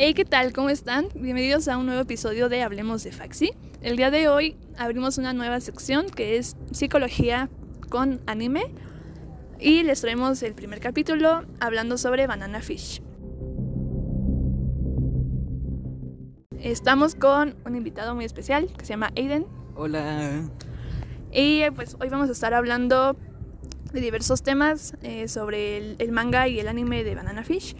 Hey, 0.00 0.14
¿qué 0.14 0.24
tal? 0.24 0.52
¿Cómo 0.52 0.68
están? 0.68 1.08
Bienvenidos 1.16 1.66
a 1.66 1.76
un 1.76 1.86
nuevo 1.86 2.00
episodio 2.00 2.48
de 2.48 2.62
Hablemos 2.62 3.02
de 3.02 3.10
Faxi. 3.10 3.50
El 3.82 3.96
día 3.96 4.12
de 4.12 4.28
hoy 4.28 4.56
abrimos 4.76 5.18
una 5.18 5.32
nueva 5.32 5.58
sección 5.58 6.08
que 6.08 6.36
es 6.36 6.56
psicología 6.70 7.50
con 7.88 8.20
anime 8.26 8.72
y 9.58 9.82
les 9.82 10.00
traemos 10.00 10.40
el 10.44 10.54
primer 10.54 10.78
capítulo 10.78 11.42
hablando 11.58 11.98
sobre 11.98 12.28
Banana 12.28 12.62
Fish. 12.62 13.02
Estamos 16.60 17.16
con 17.16 17.56
un 17.66 17.74
invitado 17.74 18.14
muy 18.14 18.24
especial 18.24 18.68
que 18.78 18.84
se 18.84 18.90
llama 18.90 19.10
Aiden 19.16 19.46
Hola. 19.74 20.48
y 21.32 21.68
pues 21.74 21.96
hoy 21.98 22.08
vamos 22.08 22.28
a 22.28 22.32
estar 22.32 22.54
hablando 22.54 23.16
de 23.92 24.00
diversos 24.00 24.44
temas 24.44 24.94
eh, 25.02 25.26
sobre 25.26 25.76
el, 25.76 25.96
el 25.98 26.12
manga 26.12 26.46
y 26.46 26.60
el 26.60 26.68
anime 26.68 27.02
de 27.02 27.16
Banana 27.16 27.42
Fish. 27.42 27.74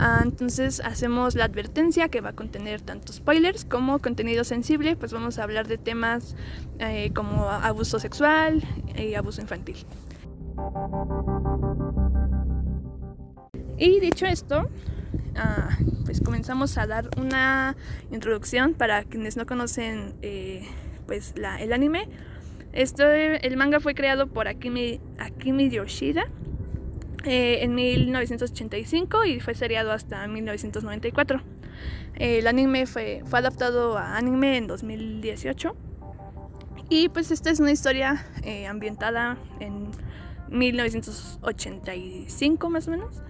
Ah, 0.00 0.20
entonces 0.22 0.80
hacemos 0.80 1.34
la 1.34 1.44
advertencia 1.44 2.08
que 2.08 2.20
va 2.20 2.30
a 2.30 2.32
contener 2.34 2.80
tanto 2.80 3.12
spoilers 3.12 3.64
como 3.64 3.98
contenido 3.98 4.44
sensible, 4.44 4.94
pues 4.96 5.12
vamos 5.12 5.38
a 5.38 5.42
hablar 5.42 5.66
de 5.66 5.76
temas 5.76 6.36
eh, 6.78 7.10
como 7.14 7.48
abuso 7.48 7.98
sexual 7.98 8.62
y 8.96 9.14
abuso 9.14 9.40
infantil. 9.40 9.76
Y 13.76 14.00
dicho 14.00 14.26
esto, 14.26 14.68
ah, 15.36 15.76
pues 16.04 16.20
comenzamos 16.20 16.78
a 16.78 16.86
dar 16.86 17.08
una 17.20 17.76
introducción 18.12 18.74
para 18.74 19.04
quienes 19.04 19.36
no 19.36 19.46
conocen 19.46 20.14
eh, 20.22 20.62
pues 21.06 21.34
la- 21.36 21.60
el 21.60 21.72
anime. 21.72 22.08
Esto, 22.72 23.08
el 23.08 23.56
manga 23.56 23.80
fue 23.80 23.94
creado 23.94 24.26
por 24.26 24.46
Akimi, 24.46 25.00
Akimi 25.18 25.70
Yoshida 25.70 26.26
eh, 27.24 27.58
en 27.62 27.74
1985 27.74 29.24
y 29.24 29.40
fue 29.40 29.54
seriado 29.54 29.90
hasta 29.92 30.26
1994. 30.26 31.42
El 32.14 32.46
anime 32.46 32.86
fue, 32.86 33.22
fue 33.26 33.40
adaptado 33.40 33.98
a 33.98 34.16
anime 34.16 34.56
en 34.56 34.66
2018. 34.66 35.76
Y 36.88 37.10
pues 37.10 37.30
esta 37.30 37.50
es 37.50 37.60
una 37.60 37.70
historia 37.70 38.24
eh, 38.42 38.66
ambientada 38.66 39.36
en 39.60 39.90
1985 40.48 42.70
más 42.70 42.88
o 42.88 42.92
menos, 42.92 43.20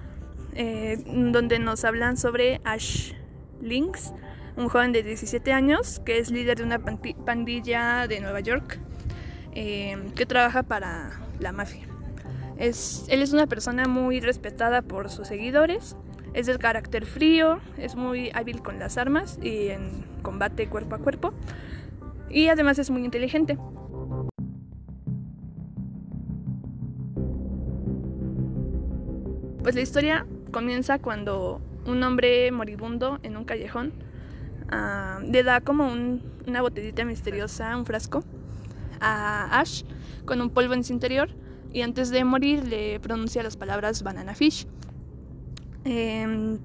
eh, 0.55 1.03
donde 1.07 1.59
nos 1.59 1.84
hablan 1.84 2.17
sobre 2.17 2.61
Ash 2.65 3.15
Lynx, 3.61 4.12
un 4.57 4.69
joven 4.69 4.93
de 4.93 5.03
17 5.03 5.53
años 5.53 6.01
que 6.05 6.19
es 6.19 6.31
líder 6.31 6.59
de 6.59 6.65
una 6.65 6.79
pandilla 6.79 8.07
de 8.07 8.21
Nueva 8.21 8.39
York 8.41 8.79
que 9.55 10.27
trabaja 10.29 10.62
para 10.62 11.19
la 11.41 11.51
mafia. 11.51 11.88
Él 12.59 13.23
es 13.23 13.33
una 13.33 13.47
persona 13.47 13.87
muy 13.87 14.20
respetada 14.20 14.83
por 14.83 15.11
sus 15.11 15.28
seguidores, 15.28 15.97
es 16.34 16.47
del 16.47 16.59
carácter 16.59 17.06
frío, 17.06 17.61
es 17.77 17.95
muy 17.95 18.31
hábil 18.34 18.62
con 18.62 18.78
las 18.81 18.98
armas 18.98 19.39
y 19.41 19.69
en 19.69 20.05
combate 20.23 20.69
cuerpo 20.69 20.97
a 20.97 20.98
cuerpo 20.98 21.33
y 22.28 22.48
además 22.48 22.78
es 22.78 22.91
muy 22.91 23.05
inteligente. 23.05 23.56
Pues 29.62 29.75
la 29.75 29.81
historia 29.81 30.27
comienza 30.50 30.98
cuando 30.98 31.61
un 31.87 32.03
hombre 32.03 32.50
moribundo 32.53 33.19
en 33.22 33.37
un 33.37 33.45
callejón 33.45 33.93
ah, 34.70 35.20
le 35.25 35.43
da 35.43 35.61
como 35.61 35.87
un- 35.91 36.22
una 36.47 36.61
botellita 36.62 37.05
misteriosa, 37.05 37.77
un 37.77 37.84
frasco, 37.87 38.25
a 39.00 39.61
Ash 39.61 39.84
con 40.25 40.41
un 40.41 40.50
polvo 40.50 40.75
en 40.75 40.84
su 40.84 40.93
interior 40.93 41.31
y 41.73 41.83
antes 41.83 42.11
de 42.11 42.25
morir 42.25 42.65
le 42.65 43.01
pronuncia 43.01 43.43
las 43.43 43.57
palabras 43.57 44.03
banana 44.03 44.35
fish. 44.35 44.67
Em, 45.85 46.59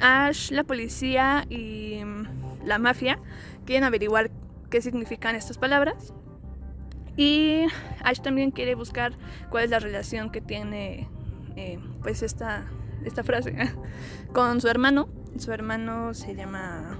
Ash, 0.00 0.50
la 0.50 0.64
policía 0.64 1.44
y 1.48 2.00
mm, 2.04 2.66
la 2.66 2.78
mafia 2.78 3.18
quieren 3.64 3.84
averiguar 3.84 4.30
qué 4.70 4.82
significan 4.82 5.36
estas 5.36 5.58
palabras 5.58 6.12
y 7.16 7.66
Ash 8.02 8.20
también 8.20 8.50
quiere 8.50 8.74
buscar 8.74 9.12
cuál 9.50 9.64
es 9.64 9.70
la 9.70 9.78
relación 9.78 10.30
que 10.30 10.40
tiene 10.40 11.08
eh, 11.56 11.78
pues 12.02 12.22
esta, 12.22 12.66
esta 13.04 13.22
frase 13.22 13.54
con 14.32 14.60
su 14.60 14.68
hermano. 14.68 15.08
Su 15.38 15.52
hermano 15.52 16.14
se 16.14 16.34
llama 16.34 16.98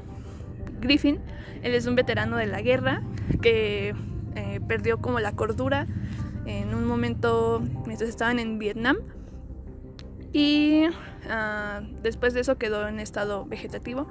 Griffin. 0.80 1.20
Él 1.62 1.74
es 1.74 1.86
un 1.86 1.94
veterano 1.94 2.36
de 2.36 2.46
la 2.46 2.62
guerra 2.62 3.02
que 3.40 3.94
eh, 4.34 4.60
perdió 4.66 4.98
como 4.98 5.20
la 5.20 5.32
cordura 5.32 5.86
en 6.46 6.74
un 6.74 6.86
momento 6.86 7.62
mientras 7.86 8.08
estaban 8.10 8.38
en 8.38 8.58
Vietnam. 8.58 8.96
Y 10.32 10.82
ah, 11.30 11.80
después 12.02 12.34
de 12.34 12.40
eso 12.40 12.56
quedó 12.58 12.88
en 12.88 12.98
estado 12.98 13.44
vegetativo 13.46 14.08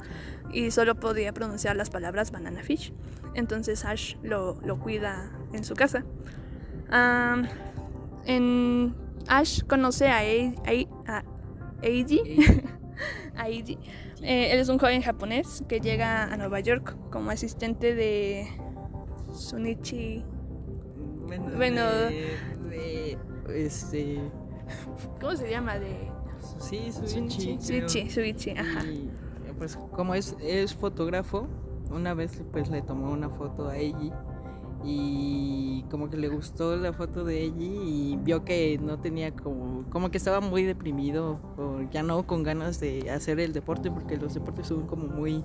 y 0.52 0.72
solo 0.72 0.96
podía 0.96 1.34
pronunciar 1.34 1.76
las 1.76 1.90
palabras 1.90 2.32
banana 2.32 2.64
fish. 2.64 2.94
Entonces 3.36 3.84
Ash 3.84 4.16
lo, 4.24 4.60
lo 4.62 4.80
cuida 4.80 5.32
en 5.52 5.64
su 5.64 5.74
casa. 5.76 6.06
Ah, 6.90 7.42
en 8.26 8.96
Ash 9.28 9.64
conoce 9.64 10.08
a, 10.08 10.24
Ei- 10.24 10.56
Ei- 10.66 10.88
a 11.08 11.24
Eiji. 11.82 12.22
a 13.36 13.48
Eiji. 13.50 13.78
Eh, 14.22 14.54
él 14.54 14.60
es 14.60 14.70
un 14.70 14.78
joven 14.78 15.02
japonés 15.02 15.64
que 15.68 15.82
llega 15.82 16.24
a 16.24 16.38
Nueva 16.38 16.62
York 16.62 16.96
como 17.10 17.32
asistente 17.32 17.94
de 17.96 18.48
Sunichi. 19.34 20.24
Bueno, 21.28 21.46
Bueno. 21.56 21.82
de, 21.92 22.38
de- 22.70 23.18
este. 23.66 24.20
¿Cómo 25.22 25.36
se 25.36 25.50
llama? 25.50 25.78
De 25.80 26.12
Sí, 26.60 26.92
Suichi. 26.92 27.58
Suichi, 27.60 28.10
Suichi, 28.10 28.52
ajá. 28.52 28.86
Y 28.86 29.10
pues 29.58 29.78
como 29.92 30.14
es, 30.16 30.36
es 30.42 30.74
fotógrafo, 30.74 31.48
una 31.92 32.14
vez 32.14 32.42
pues 32.52 32.70
le 32.70 32.82
tomó 32.82 33.12
una 33.12 33.30
foto 33.30 33.70
a 33.70 33.78
Eiji 33.78 34.12
y 34.84 35.86
como 35.90 36.10
que 36.10 36.18
le 36.18 36.28
gustó 36.28 36.76
la 36.76 36.92
foto 36.92 37.24
de 37.24 37.44
Eiji 37.44 37.54
y 37.66 38.20
vio 38.22 38.44
que 38.44 38.78
no 38.82 39.00
tenía 39.00 39.32
como 39.34 39.86
como 39.90 40.12
que 40.12 40.18
estaba 40.18 40.42
muy 40.42 40.64
deprimido 40.64 41.40
o 41.58 41.82
ya 41.92 42.04
no 42.04 42.26
con 42.28 42.44
ganas 42.44 42.80
de 42.82 43.10
hacer 43.10 43.40
el 43.40 43.54
deporte 43.54 43.90
porque 43.92 44.18
los 44.18 44.34
deportes 44.34 44.68
son 44.68 44.86
como 44.88 45.08
muy 45.08 45.44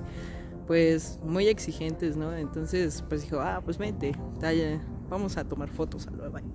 pues 0.68 1.18
muy 1.24 1.48
exigentes, 1.48 2.16
¿no? 2.16 2.36
Entonces 2.36 3.02
pues 3.08 3.22
dijo, 3.22 3.40
ah, 3.40 3.62
pues 3.64 3.78
vente, 3.78 4.12
talla, 4.38 4.78
vamos 5.08 5.38
a 5.38 5.44
tomar 5.44 5.70
fotos 5.70 6.06
a 6.06 6.10
lo 6.10 6.30
baño. 6.30 6.52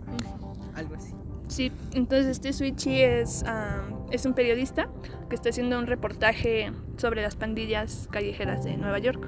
Algo 0.75 0.96
así. 0.96 1.13
Sí, 1.47 1.72
entonces 1.94 2.28
este 2.28 2.53
Suichi 2.53 3.01
es, 3.01 3.44
am, 3.44 4.06
es 4.12 4.25
un 4.28 4.35
periodista 4.35 4.88
que 5.29 5.35
está 5.35 5.50
haciendo 5.50 5.79
un 5.79 5.88
reportaje 5.88 6.72
sobre 6.97 7.24
las 7.24 7.35
pandillas 7.35 8.07
callejeras 8.12 8.63
de 8.63 8.78
Nueva 8.78 9.00
York. 9.00 9.28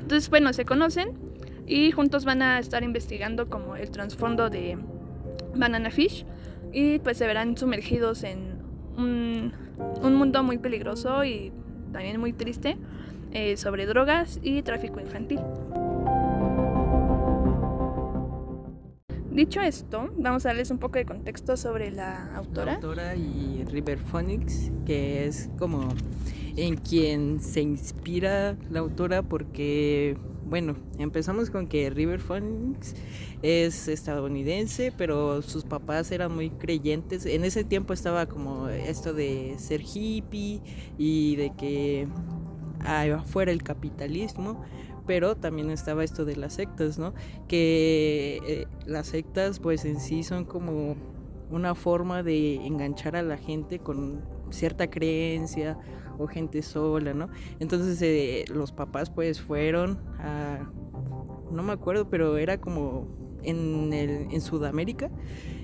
Entonces, 0.00 0.30
bueno, 0.30 0.52
se 0.52 0.64
conocen 0.64 1.10
y 1.66 1.90
juntos 1.90 2.24
van 2.24 2.40
a 2.42 2.60
estar 2.60 2.84
investigando 2.84 3.50
como 3.50 3.74
el 3.74 3.90
trasfondo 3.90 4.48
de 4.48 4.78
Banana 5.56 5.90
Fish 5.90 6.24
y 6.72 7.00
pues 7.00 7.18
se 7.18 7.26
verán 7.26 7.56
sumergidos 7.56 8.22
en 8.22 8.60
un, 8.96 9.52
un 10.02 10.14
mundo 10.14 10.44
muy 10.44 10.58
peligroso 10.58 11.24
y 11.24 11.52
también 11.92 12.20
muy 12.20 12.32
triste 12.32 12.78
eh, 13.32 13.56
sobre 13.56 13.86
drogas 13.86 14.38
y 14.42 14.62
tráfico 14.62 15.00
infantil. 15.00 15.40
Dicho 19.30 19.60
esto, 19.60 20.10
vamos 20.18 20.44
a 20.44 20.48
darles 20.48 20.72
un 20.72 20.78
poco 20.78 20.98
de 20.98 21.06
contexto 21.06 21.56
sobre 21.56 21.92
la 21.92 22.34
autora. 22.34 22.72
La 22.72 22.74
autora 22.74 23.16
y 23.16 23.64
River 23.70 23.98
Phoenix, 23.98 24.72
que 24.84 25.24
es 25.26 25.48
como 25.56 25.88
en 26.56 26.76
quien 26.76 27.40
se 27.40 27.60
inspira 27.60 28.56
la 28.70 28.80
autora 28.80 29.22
porque, 29.22 30.18
bueno, 30.44 30.74
empezamos 30.98 31.48
con 31.48 31.68
que 31.68 31.90
River 31.90 32.20
Phoenix 32.20 32.94
es 33.42 33.88
estadounidense, 33.88 34.92
pero 34.96 35.42
sus 35.42 35.64
papás 35.64 36.10
eran 36.10 36.34
muy 36.34 36.50
creyentes. 36.50 37.24
En 37.24 37.44
ese 37.44 37.62
tiempo 37.62 37.92
estaba 37.92 38.26
como 38.26 38.68
esto 38.68 39.14
de 39.14 39.54
ser 39.58 39.80
hippie 39.80 40.60
y 40.98 41.36
de 41.36 41.52
que 41.56 42.08
afuera 42.84 43.52
el 43.52 43.62
capitalismo 43.62 44.64
pero 45.10 45.36
también 45.36 45.70
estaba 45.70 46.04
esto 46.04 46.24
de 46.24 46.36
las 46.36 46.52
sectas, 46.52 46.96
¿no? 46.96 47.14
Que 47.48 48.40
eh, 48.46 48.66
las 48.86 49.08
sectas 49.08 49.58
pues 49.58 49.84
en 49.84 49.98
sí 49.98 50.22
son 50.22 50.44
como 50.44 50.94
una 51.50 51.74
forma 51.74 52.22
de 52.22 52.64
enganchar 52.64 53.16
a 53.16 53.22
la 53.22 53.36
gente 53.36 53.80
con 53.80 54.22
cierta 54.50 54.88
creencia 54.88 55.78
o 56.16 56.28
gente 56.28 56.62
sola, 56.62 57.12
¿no? 57.12 57.28
Entonces 57.58 58.00
eh, 58.02 58.44
los 58.54 58.70
papás 58.70 59.10
pues 59.10 59.40
fueron 59.40 59.98
a, 60.20 60.70
no 61.50 61.64
me 61.64 61.72
acuerdo, 61.72 62.08
pero 62.08 62.36
era 62.36 62.60
como 62.60 63.08
en, 63.42 63.92
el, 63.92 64.28
en 64.30 64.40
Sudamérica 64.40 65.10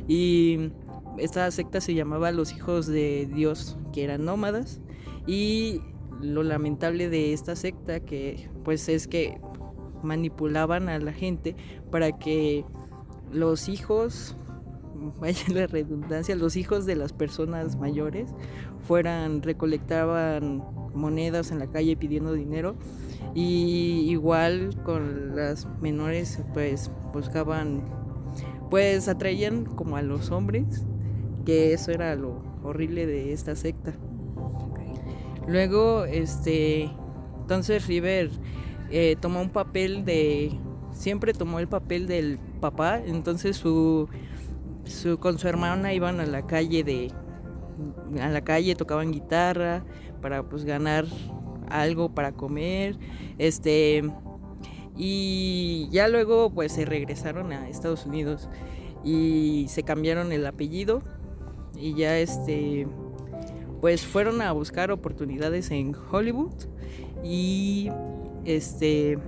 y 0.09 0.73
esta 1.19 1.49
secta 1.53 1.81
se 1.81 1.95
llamaba 1.95 2.33
los 2.33 2.53
hijos 2.53 2.89
de 2.89 3.29
Dios, 3.33 3.79
que 3.93 4.03
eran 4.03 4.25
nómadas 4.25 4.81
y 5.27 5.83
lo 6.21 6.43
lamentable 6.43 7.09
de 7.09 7.33
esta 7.33 7.57
secta 7.57 8.01
que 8.01 8.49
pues 8.65 8.89
es 8.89 9.07
que 9.07 9.41
manipulaban 10.03 10.89
a 10.89 10.99
la 10.99 11.13
gente 11.13 11.57
para 11.91 12.13
que 12.13 12.65
los 13.33 13.69
hijos 13.69 14.37
vaya 15.21 15.45
la 15.53 15.67
redundancia, 15.67 16.35
los 16.37 16.57
hijos 16.57 16.87
de 16.87 16.97
las 16.97 17.13
personas 17.13 17.77
mayores 17.77 18.31
fueran, 18.87 19.43
recolectaban 19.43 20.63
monedas 20.95 21.51
en 21.51 21.59
la 21.59 21.67
calle 21.67 21.97
pidiendo 21.97 22.33
dinero 22.33 22.77
y 23.35 24.07
igual 24.09 24.71
con 24.85 25.37
las 25.37 25.69
menores 25.81 26.41
pues 26.55 26.91
buscaban, 27.13 27.83
pues 28.71 29.09
atraían 29.09 29.65
como 29.65 29.97
a 29.97 30.03
los 30.03 30.31
hombres, 30.31 30.87
que 31.45 31.73
eso 31.73 31.91
era 31.91 32.15
lo 32.17 32.43
horrible 32.63 33.07
de 33.07 33.33
esta 33.33 33.55
secta. 33.55 33.95
Luego, 35.47 36.05
este, 36.05 36.91
entonces 37.41 37.87
River 37.87 38.31
eh, 38.91 39.17
tomó 39.21 39.41
un 39.41 39.51
papel 39.51 40.05
de, 40.05 40.59
siempre 40.93 41.33
tomó 41.33 41.61
el 41.61 41.69
papel 41.69 42.07
del 42.07 42.39
papá, 42.61 43.01
entonces 43.05 43.57
su, 43.57 44.09
su, 44.85 45.19
con 45.19 45.39
su 45.39 45.47
hermana 45.47 45.93
iban 45.93 46.21
a 46.21 46.27
la 46.27 46.47
calle 46.47 46.83
de, 46.83 47.13
a 48.21 48.29
la 48.29 48.43
calle 48.43 48.75
tocaban 48.75 49.13
guitarra 49.13 49.85
para 50.21 50.43
pues 50.43 50.65
ganar 50.65 51.05
algo 51.69 52.15
para 52.15 52.33
comer, 52.33 52.99
este, 53.39 54.03
y 54.97 55.89
ya 55.91 56.09
luego 56.09 56.51
pues 56.51 56.73
se 56.73 56.85
regresaron 56.85 57.53
a 57.53 57.69
Estados 57.69 58.07
Unidos 58.07 58.49
y 59.05 59.67
se 59.69 59.85
cambiaron 59.85 60.33
el 60.33 60.45
apellido 60.47 61.03
y 61.77 61.95
ya 61.95 62.19
este 62.19 62.89
pues 63.81 64.05
fueron 64.05 64.41
a 64.43 64.53
buscar 64.53 64.91
oportunidades 64.91 65.71
en 65.71 65.95
Hollywood 66.11 66.55
y 67.23 67.91
este 68.45 69.19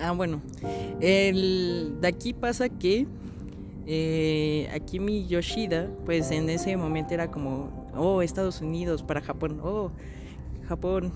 ah 0.00 0.12
bueno 0.12 0.40
el 1.00 1.96
de 2.00 2.08
aquí 2.08 2.32
pasa 2.32 2.68
que 2.68 3.06
eh, 3.86 4.70
Akimi 4.72 5.26
Yoshida 5.26 5.90
pues 6.06 6.30
en 6.30 6.48
ese 6.48 6.76
momento 6.76 7.14
era 7.14 7.30
como 7.30 7.90
oh 7.96 8.22
Estados 8.22 8.60
Unidos 8.60 9.02
para 9.02 9.20
Japón 9.20 9.60
oh 9.62 9.90
Japón 10.68 11.12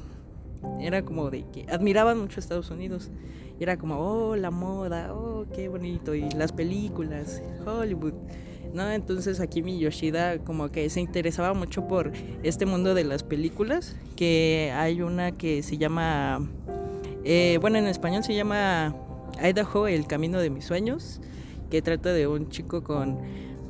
era 0.80 1.04
como 1.04 1.30
de 1.30 1.44
que 1.52 1.66
admiraban 1.70 2.18
mucho 2.18 2.38
a 2.38 2.40
Estados 2.40 2.70
Unidos. 2.70 3.10
Y 3.58 3.62
era 3.62 3.76
como 3.76 3.98
oh 3.98 4.36
la 4.36 4.50
moda 4.50 5.12
oh 5.14 5.46
qué 5.52 5.68
bonito 5.68 6.14
y 6.14 6.30
las 6.30 6.52
películas 6.52 7.42
Hollywood 7.66 8.14
¿no? 8.72 8.90
Entonces 8.90 9.40
aquí 9.40 9.62
mi 9.62 9.78
Yoshida 9.78 10.38
como 10.38 10.70
que 10.70 10.88
se 10.90 11.00
interesaba 11.00 11.54
mucho 11.54 11.86
por 11.86 12.12
este 12.42 12.66
mundo 12.66 12.94
de 12.94 13.04
las 13.04 13.22
películas, 13.22 13.96
que 14.16 14.72
hay 14.74 15.02
una 15.02 15.32
que 15.32 15.62
se 15.62 15.78
llama, 15.78 16.48
eh, 17.24 17.58
bueno, 17.60 17.78
en 17.78 17.86
español 17.86 18.24
se 18.24 18.34
llama 18.34 18.94
Idaho, 19.42 19.88
el 19.88 20.06
camino 20.06 20.40
de 20.40 20.50
mis 20.50 20.64
sueños, 20.64 21.20
que 21.70 21.82
trata 21.82 22.12
de 22.12 22.26
un 22.26 22.48
chico 22.48 22.82
con 22.82 23.18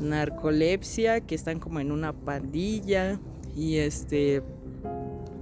narcolepsia, 0.01 1.21
que 1.21 1.35
están 1.35 1.59
como 1.59 1.81
en 1.81 1.91
una 1.91 2.13
pandilla 2.13 3.19
y 3.57 3.77
este, 3.77 4.43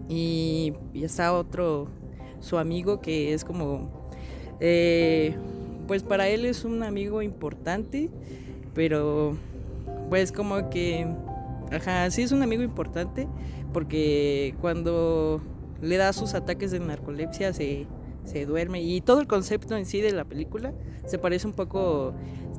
y, 0.08 0.72
está 0.94 1.32
otro, 1.32 1.88
su 2.40 2.58
amigo 2.58 3.00
que 3.00 3.34
es 3.34 3.44
como, 3.44 4.08
eh, 4.60 5.36
pues 5.86 6.02
para 6.02 6.28
él 6.28 6.44
es 6.44 6.64
un 6.64 6.82
amigo 6.82 7.22
importante 7.22 8.10
pero 8.76 9.34
pues 10.10 10.30
como 10.30 10.68
que, 10.68 11.08
ajá, 11.72 12.08
sí 12.10 12.22
es 12.22 12.30
un 12.30 12.42
amigo 12.42 12.62
importante 12.62 13.26
porque 13.72 14.54
cuando 14.60 15.40
le 15.80 15.96
da 15.96 16.12
sus 16.12 16.34
ataques 16.34 16.70
de 16.70 16.78
narcolepsia 16.78 17.52
se, 17.54 17.86
duerme 18.46 18.82
y 18.82 19.00
todo 19.00 19.20
el 19.20 19.26
concepto 19.26 19.76
en 19.76 19.86
sí 19.86 20.02
de 20.02 20.12
la 20.12 20.24
película 20.24 20.74
se 21.06 21.18
parece 21.18 21.46
un 21.46 21.54
poco, 21.54 22.12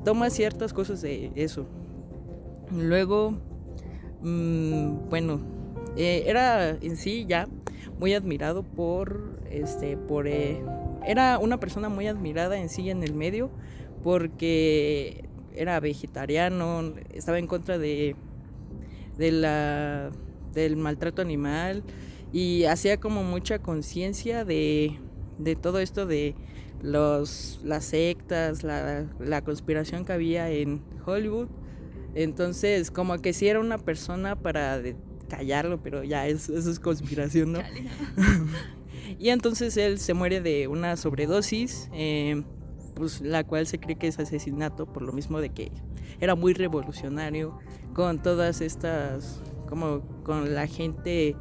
toma 0.03 0.29
ciertas 0.31 0.73
cosas 0.73 1.01
de 1.01 1.31
eso. 1.35 1.67
Luego, 2.71 3.33
mm, 4.21 5.09
bueno, 5.09 5.41
eh, 5.97 6.23
era 6.25 6.69
en 6.69 6.97
sí 6.97 7.25
ya 7.27 7.47
muy 7.99 8.15
admirado 8.15 8.63
por, 8.63 9.39
este, 9.51 9.97
por, 9.97 10.27
eh, 10.27 10.63
era 11.05 11.37
una 11.37 11.59
persona 11.59 11.89
muy 11.89 12.07
admirada 12.07 12.57
en 12.57 12.69
sí 12.69 12.89
en 12.89 13.03
el 13.03 13.13
medio 13.13 13.51
porque 14.03 15.27
era 15.57 15.79
vegetariano, 15.79 16.93
estaba 17.13 17.39
en 17.39 17.47
contra 17.47 17.77
de, 17.77 18.15
de 19.17 19.31
la, 19.31 20.11
del 20.53 20.77
maltrato 20.77 21.21
animal 21.21 21.83
y 22.31 22.65
hacía 22.65 22.99
como 22.99 23.23
mucha 23.23 23.59
conciencia 23.59 24.45
de, 24.45 24.99
de, 25.37 25.55
todo 25.55 25.79
esto 25.79 26.05
de 26.05 26.35
los, 26.81 27.59
las 27.63 27.85
sectas, 27.85 28.63
la, 28.63 29.05
la, 29.19 29.43
conspiración 29.43 30.05
que 30.05 30.13
había 30.13 30.49
en 30.49 30.81
Hollywood. 31.05 31.47
Entonces, 32.15 32.91
como 32.91 33.17
que 33.19 33.33
sí 33.33 33.47
era 33.47 33.59
una 33.59 33.77
persona 33.77 34.35
para 34.35 34.81
callarlo, 35.29 35.81
pero 35.81 36.03
ya 36.03 36.27
eso, 36.27 36.57
eso 36.57 36.71
es 36.71 36.79
conspiración, 36.79 37.53
¿no? 37.53 37.59
y 39.19 39.29
entonces 39.29 39.77
él 39.77 39.99
se 39.99 40.13
muere 40.13 40.41
de 40.41 40.67
una 40.67 40.97
sobredosis. 40.97 41.89
Eh, 41.93 42.43
pues 42.97 43.21
la 43.21 43.43
cual 43.43 43.67
se 43.67 43.79
cree 43.79 43.95
que 43.95 44.07
es 44.07 44.19
asesinato 44.19 44.85
por 44.85 45.03
lo 45.03 45.13
mismo 45.13 45.39
de 45.39 45.49
que 45.49 45.71
era 46.19 46.35
muy 46.35 46.53
revolucionario 46.53 47.57
con 47.93 48.21
todas 48.21 48.61
estas, 48.61 49.41
como 49.67 50.01
con 50.23 50.53
la 50.53 50.67
gente 50.67 51.35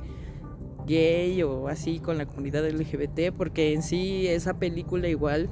gay 0.87 1.43
o 1.43 1.69
así, 1.69 1.99
con 1.99 2.19
la 2.19 2.27
comunidad 2.27 2.69
LGBT, 2.69 3.35
porque 3.37 3.73
en 3.73 3.83
sí 3.83 4.27
esa 4.27 4.59
película 4.59 5.09
igual 5.09 5.49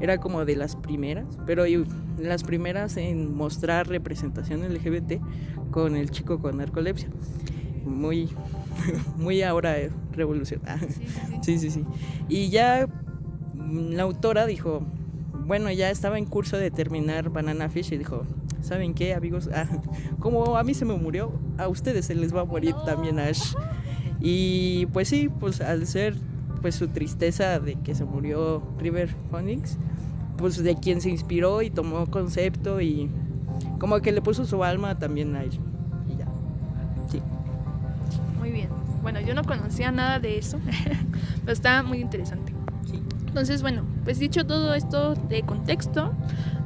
era 0.00 0.18
como 0.18 0.44
de 0.44 0.56
las 0.56 0.76
primeras, 0.76 1.26
pero 1.46 1.64
las 2.18 2.44
primeras 2.44 2.96
en 2.96 3.34
mostrar 3.34 3.88
representación 3.88 4.62
LGBT 4.62 5.20
con 5.70 5.96
el 5.96 6.10
chico 6.10 6.40
con 6.40 6.58
narcolepsia. 6.58 7.08
Muy, 7.84 8.28
muy 9.16 9.42
ahora 9.42 9.76
revolucionario. 10.12 10.88
sí, 11.42 11.58
sí, 11.58 11.70
sí. 11.70 11.84
Y 12.28 12.50
ya 12.50 12.86
la 13.70 14.02
autora 14.04 14.46
dijo, 14.46 14.86
bueno, 15.48 15.72
ya 15.72 15.90
estaba 15.90 16.18
en 16.18 16.26
curso 16.26 16.58
de 16.58 16.70
terminar 16.70 17.30
Banana 17.30 17.70
Fish 17.70 17.90
y 17.94 17.96
dijo, 17.96 18.24
¿saben 18.60 18.92
qué, 18.92 19.14
amigos? 19.14 19.48
Ah, 19.52 19.66
como 20.20 20.58
a 20.58 20.62
mí 20.62 20.74
se 20.74 20.84
me 20.84 20.94
murió, 20.94 21.32
a 21.56 21.68
ustedes 21.68 22.04
se 22.04 22.14
les 22.14 22.36
va 22.36 22.42
a 22.42 22.44
morir 22.44 22.74
también 22.84 23.18
Ash. 23.18 23.54
Y 24.20 24.86
pues 24.92 25.08
sí, 25.08 25.30
pues 25.40 25.62
al 25.62 25.86
ser 25.86 26.14
pues 26.60 26.74
su 26.74 26.88
tristeza 26.88 27.58
de 27.60 27.76
que 27.76 27.94
se 27.94 28.04
murió 28.04 28.62
River 28.78 29.08
Phoenix, 29.30 29.78
pues 30.36 30.62
de 30.62 30.76
quien 30.76 31.00
se 31.00 31.08
inspiró 31.08 31.62
y 31.62 31.70
tomó 31.70 32.06
concepto 32.08 32.82
y 32.82 33.10
como 33.78 33.98
que 34.00 34.12
le 34.12 34.20
puso 34.20 34.44
su 34.44 34.62
alma 34.62 34.98
también 34.98 35.34
a 35.34 35.44
ella. 35.44 35.60
Y 36.06 36.18
ya. 36.18 36.26
Sí. 37.10 37.22
Muy 38.38 38.50
bien. 38.50 38.68
Bueno, 39.00 39.20
yo 39.20 39.34
no 39.34 39.44
conocía 39.44 39.92
nada 39.92 40.18
de 40.18 40.36
eso, 40.36 40.58
pero 41.40 41.52
está 41.52 41.82
muy 41.82 42.00
interesante. 42.00 42.47
Entonces, 43.38 43.62
bueno, 43.62 43.84
pues 44.02 44.18
dicho 44.18 44.44
todo 44.46 44.74
esto 44.74 45.14
de 45.14 45.44
contexto, 45.44 46.12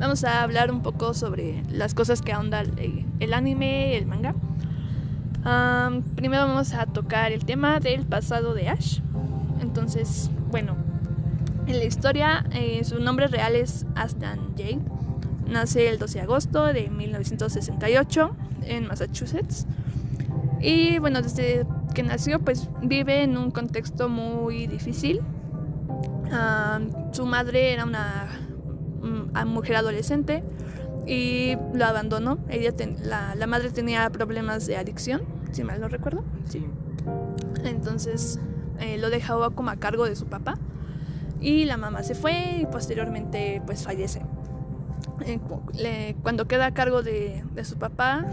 vamos 0.00 0.25
a 0.25 0.43
hablar 0.43 0.71
un 0.71 0.81
poco 0.81 1.12
sobre 1.12 1.62
las 1.71 1.93
cosas 1.93 2.23
que 2.23 2.33
ahonda 2.33 2.62
el 2.62 3.35
anime, 3.35 3.99
el 3.99 4.07
manga. 4.07 4.35
primero 6.17 6.47
vamos 6.47 6.73
a 6.73 6.87
tocar 6.87 7.31
el 7.31 7.45
tema 7.45 7.79
del 7.79 8.07
pasado 8.07 8.55
de 8.55 8.71
Ash. 8.71 9.00
Entonces, 9.61 10.31
bueno, 10.50 10.79
en 11.67 11.79
la 11.79 11.85
historia 11.85 12.47
eh, 12.52 12.83
su 12.85 13.00
nombre 13.00 13.26
real 13.26 13.55
es 13.55 13.85
Ashton 13.95 14.55
Jade. 14.57 14.81
Nace 15.47 15.91
el 15.91 15.99
12 15.99 16.21
de 16.21 16.23
agosto 16.23 16.64
de 16.64 16.88
1968 16.88 18.35
en 18.64 18.87
Massachusetts. 18.87 19.67
Y 20.62 20.99
bueno, 21.00 21.21
desde 21.21 21.67
que 21.95 22.02
nació 22.02 22.38
pues 22.38 22.71
vive 22.81 23.25
en 23.25 23.37
un 23.37 23.50
contexto 23.50 24.09
muy 24.09 24.67
difícil 24.67 25.21
su 27.12 27.27
madre 27.27 27.73
era 27.73 27.85
una 27.85 28.29
mm, 29.03 29.47
mujer 29.47 29.77
adolescente 29.77 30.43
y 31.07 31.57
lo 31.75 31.85
abandonó. 31.85 32.39
Ella 32.49 32.73
la, 33.03 33.47
madre 33.47 33.71
tenía 33.71 34.09
problemas 34.11 34.67
de 34.67 34.77
adicción, 34.77 35.23
si 35.53 35.65
mal 35.65 35.81
no 35.81 35.89
recuerdo. 35.89 36.25
Sí. 36.49 36.65
Entonces 37.65 38.39
eh, 38.81 38.99
lo 38.99 39.11
dejó 39.11 39.51
como 39.53 39.71
a 39.71 39.77
cargo 39.77 40.05
de 40.05 40.17
su 40.17 40.27
papá 40.27 40.55
y 41.41 41.65
la 41.65 41.77
mamá 41.77 42.03
se 42.03 42.15
fue 42.15 42.59
y 42.61 42.67
posteriormente 42.67 43.62
pues 43.67 43.83
fallece. 43.83 44.23
Eh, 45.25 46.15
cuando 46.23 46.47
queda 46.47 46.67
a 46.67 46.75
cargo 46.75 47.03
de, 47.03 47.45
de 47.55 47.65
su 47.65 47.77
papá, 47.77 48.27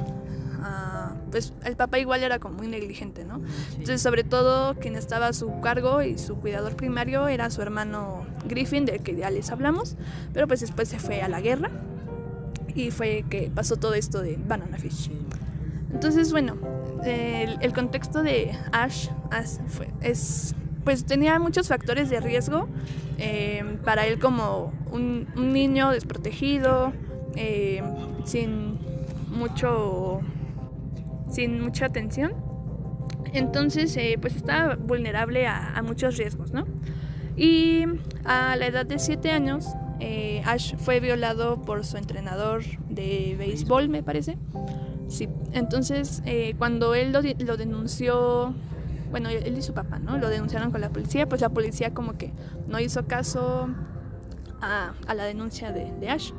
pues 1.32 1.54
el 1.64 1.76
papá 1.76 2.00
igual 2.00 2.24
era 2.24 2.40
como 2.40 2.56
muy 2.56 2.68
negligente, 2.68 3.24
¿no? 3.26 3.42
Entonces, 3.72 4.02
sobre 4.02 4.24
todo, 4.24 4.76
quien 4.76 4.96
estaba 4.96 5.28
a 5.28 5.34
su 5.34 5.60
cargo 5.62 6.02
y 6.02 6.18
su 6.18 6.36
cuidador 6.36 6.76
primario 6.76 7.28
era 7.28 7.50
su 7.50 7.62
hermano 7.62 8.26
Griffin, 8.48 8.86
del 8.86 9.02
que 9.02 9.16
ya 9.16 9.30
les 9.30 9.52
hablamos, 9.52 9.96
pero 10.34 10.48
pues 10.48 10.62
después 10.62 10.90
se 10.90 11.00
fue 11.00 11.22
a 11.22 11.28
la 11.28 11.42
guerra 11.42 11.70
y 12.76 12.92
fue 12.92 13.26
que 13.30 13.52
pasó 13.54 13.78
todo 13.78 13.94
esto 13.94 14.22
de 14.22 14.38
Banana 14.38 14.78
Fish. 14.78 15.12
Entonces, 15.92 16.32
bueno, 16.32 16.56
el, 17.04 17.74
contexto 17.74 18.22
de 18.22 18.52
Ash, 18.72 19.10
fue, 19.68 19.90
es 20.02 20.56
pues 20.84 21.06
tenía 21.06 21.38
muchos 21.40 21.68
factores 21.68 22.10
de 22.10 22.20
riesgo 22.20 22.68
eh, 23.18 23.78
para 23.84 24.08
él 24.08 24.18
como 24.18 24.74
un, 24.92 25.28
niño 25.36 25.92
desprotegido, 25.92 26.94
eh, 27.36 27.84
sin 28.24 28.80
mucho 29.30 30.22
sin 31.30 31.62
mucha 31.62 31.86
atención. 31.86 32.34
Entonces, 33.34 33.98
pues 34.22 34.36
estaba 34.36 34.76
vulnerable 34.76 35.48
a, 35.48 35.82
muchos 35.86 36.18
riesgos, 36.18 36.52
¿no? 36.52 36.66
Y 37.36 37.86
a 38.26 38.56
la 38.56 38.68
edad 38.68 38.86
de 38.86 39.00
7 39.00 39.32
años, 39.32 39.68
Ash 40.46 40.76
fue 40.78 41.00
violado 41.00 41.62
por 41.62 41.86
su 41.86 41.98
entrenador 41.98 42.64
de 42.90 43.36
béisbol, 43.38 43.90
me 43.90 44.04
parece. 44.04 44.38
Sí, 45.08 45.28
entonces 45.54 46.24
cuando 46.58 46.96
él 46.96 47.12
lo, 47.12 47.22
lo 47.22 47.58
denunció 47.58 48.54
bueno, 49.10 49.30
él 49.30 49.58
y 49.58 49.62
su 49.62 49.74
papá, 49.74 50.00
¿no? 50.00 50.18
Lo 50.18 50.30
denunciaron 50.30 50.72
con 50.72 50.82
la 50.82 50.90
policía, 50.90 51.28
pues 51.28 51.42
la 51.42 51.50
policía 51.50 51.94
como 51.94 52.18
que 52.18 52.32
no 52.68 52.80
hizo 52.80 53.08
caso 53.08 53.70
a, 54.62 54.94
la 55.14 55.24
denuncia 55.26 55.72
de, 55.72 56.10
Ash. 56.10 56.32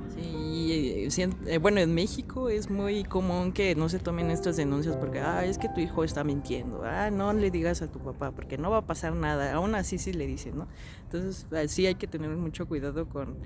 Eh, 0.72 1.58
bueno, 1.60 1.80
en 1.80 1.94
México 1.94 2.48
es 2.48 2.70
muy 2.70 3.04
común 3.04 3.52
que 3.52 3.74
no 3.74 3.88
se 3.88 3.98
tomen 3.98 4.30
estas 4.30 4.56
denuncias 4.56 4.96
porque, 4.96 5.20
ah, 5.20 5.44
es 5.44 5.58
que 5.58 5.68
tu 5.68 5.80
hijo 5.80 6.04
está 6.04 6.22
mintiendo, 6.24 6.82
ah, 6.84 7.10
no 7.10 7.32
le 7.32 7.50
digas 7.50 7.82
a 7.82 7.90
tu 7.90 7.98
papá 7.98 8.30
porque 8.32 8.58
no 8.58 8.70
va 8.70 8.78
a 8.78 8.86
pasar 8.86 9.14
nada, 9.14 9.52
aún 9.54 9.74
así 9.74 9.98
sí 9.98 10.12
le 10.12 10.26
dicen, 10.26 10.58
¿no? 10.58 10.68
Entonces, 11.02 11.46
ah, 11.52 11.66
sí 11.66 11.86
hay 11.86 11.96
que 11.96 12.06
tener 12.06 12.30
mucho 12.30 12.68
cuidado 12.68 13.08
con 13.08 13.38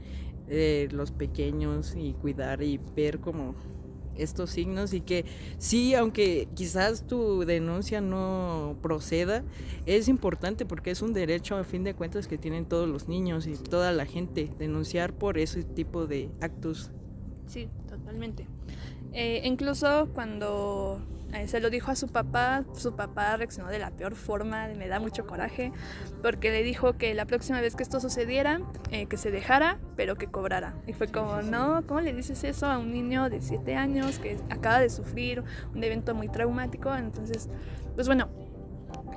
eh, 0.49 0.89
los 0.93 1.13
pequeños 1.13 1.95
y 1.97 2.13
cuidar 2.13 2.63
y 2.63 2.79
ver 2.95 3.21
cómo 3.21 3.55
estos 4.17 4.51
signos 4.51 4.93
y 4.93 5.01
que 5.01 5.25
sí, 5.59 5.95
aunque 5.95 6.49
quizás 6.55 7.07
tu 7.07 7.45
denuncia 7.45 8.01
no 8.01 8.77
proceda, 8.83 9.45
es 9.87 10.09
importante 10.09 10.67
porque 10.67 10.91
es 10.91 11.03
un 11.03 11.13
derecho 11.13 11.57
a 11.57 11.65
fin 11.65 11.85
de 11.85 11.95
cuentas 11.95 12.29
que 12.29 12.39
tienen 12.39 12.67
todos 12.67 12.89
los 12.89 13.09
niños 13.09 13.47
y 13.47 13.55
toda 13.55 13.93
la 13.93 14.07
gente 14.07 14.51
denunciar 14.59 15.15
por 15.15 15.39
ese 15.39 15.63
tipo 15.63 16.07
de 16.07 16.31
actos. 16.41 16.93
Sí, 17.47 17.69
totalmente. 17.89 18.47
Eh, 19.13 19.43
incluso 19.45 20.09
cuando 20.13 21.01
eh, 21.35 21.49
se 21.49 21.61
lo 21.61 21.71
dijo 21.71 21.91
a 21.91 21.97
su 21.97 22.09
papá, 22.09 22.65
su 22.75 22.95
papá 22.95 23.37
reaccionó 23.37 23.69
de 23.69 23.79
la 23.79 23.91
peor 23.91 24.15
forma, 24.15 24.69
me 24.77 24.89
da 24.89 25.01
mucho 25.01 25.27
coraje, 25.27 25.73
porque 26.23 26.51
le 26.51 26.63
dijo 26.63 26.95
que 26.95 27.13
la 27.15 27.27
próxima 27.27 27.61
vez 27.61 27.75
que 27.75 27.83
esto 27.83 28.01
sucediera, 28.01 28.61
eh, 28.91 29.07
que 29.07 29.17
se 29.17 29.31
dejara, 29.31 29.79
pero 29.97 30.17
que 30.17 30.29
cobrara. 30.29 30.75
Y 30.87 30.93
fue 30.93 31.09
como, 31.09 31.43
no, 31.43 31.83
¿cómo 31.87 32.01
le 32.01 32.13
dices 32.13 32.45
eso 32.45 32.67
a 32.67 32.79
un 32.79 32.93
niño 32.93 33.31
de 33.31 33.41
7 33.41 33.75
años 33.75 34.19
que 34.19 34.39
acaba 34.49 34.81
de 34.81 34.91
sufrir 34.91 35.43
un 35.75 35.83
evento 35.83 36.15
muy 36.15 36.29
traumático? 36.29 36.95
Entonces, 36.95 37.49
pues 37.97 38.07
bueno, 38.07 38.29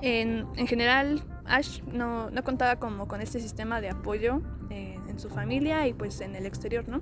en, 0.02 0.48
en 0.56 0.68
general, 0.68 1.22
Ash 1.46 1.82
no, 1.84 2.30
no, 2.30 2.44
contaba 2.44 2.78
como 2.78 3.08
con 3.08 3.22
este 3.22 3.40
sistema 3.40 3.82
de 3.82 3.90
apoyo 3.90 4.42
eh, 4.70 4.98
en 5.08 5.20
su 5.20 5.30
familia 5.30 5.88
y 5.88 5.94
pues 5.94 6.22
en 6.22 6.36
el 6.36 6.46
exterior, 6.46 6.88
¿no? 6.88 7.00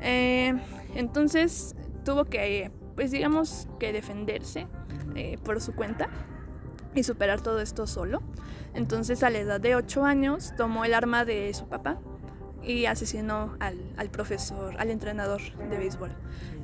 Entonces 0.00 1.74
tuvo 2.04 2.24
que 2.24 2.70
pues 2.94 3.10
digamos 3.10 3.68
que 3.78 3.92
defenderse 3.92 4.66
eh, 5.14 5.38
por 5.44 5.60
su 5.60 5.74
cuenta 5.74 6.08
y 6.94 7.02
superar 7.02 7.40
todo 7.40 7.60
esto 7.60 7.86
solo. 7.86 8.22
Entonces 8.72 9.22
a 9.22 9.30
la 9.30 9.38
edad 9.38 9.60
de 9.60 9.76
8 9.76 10.04
años 10.04 10.52
tomó 10.56 10.84
el 10.84 10.94
arma 10.94 11.24
de 11.24 11.52
su 11.54 11.66
papá 11.68 11.98
y 12.62 12.86
asesinó 12.86 13.56
al, 13.60 13.78
al 13.96 14.10
profesor, 14.10 14.74
al 14.78 14.90
entrenador 14.90 15.40
de 15.68 15.78
béisbol. 15.78 16.10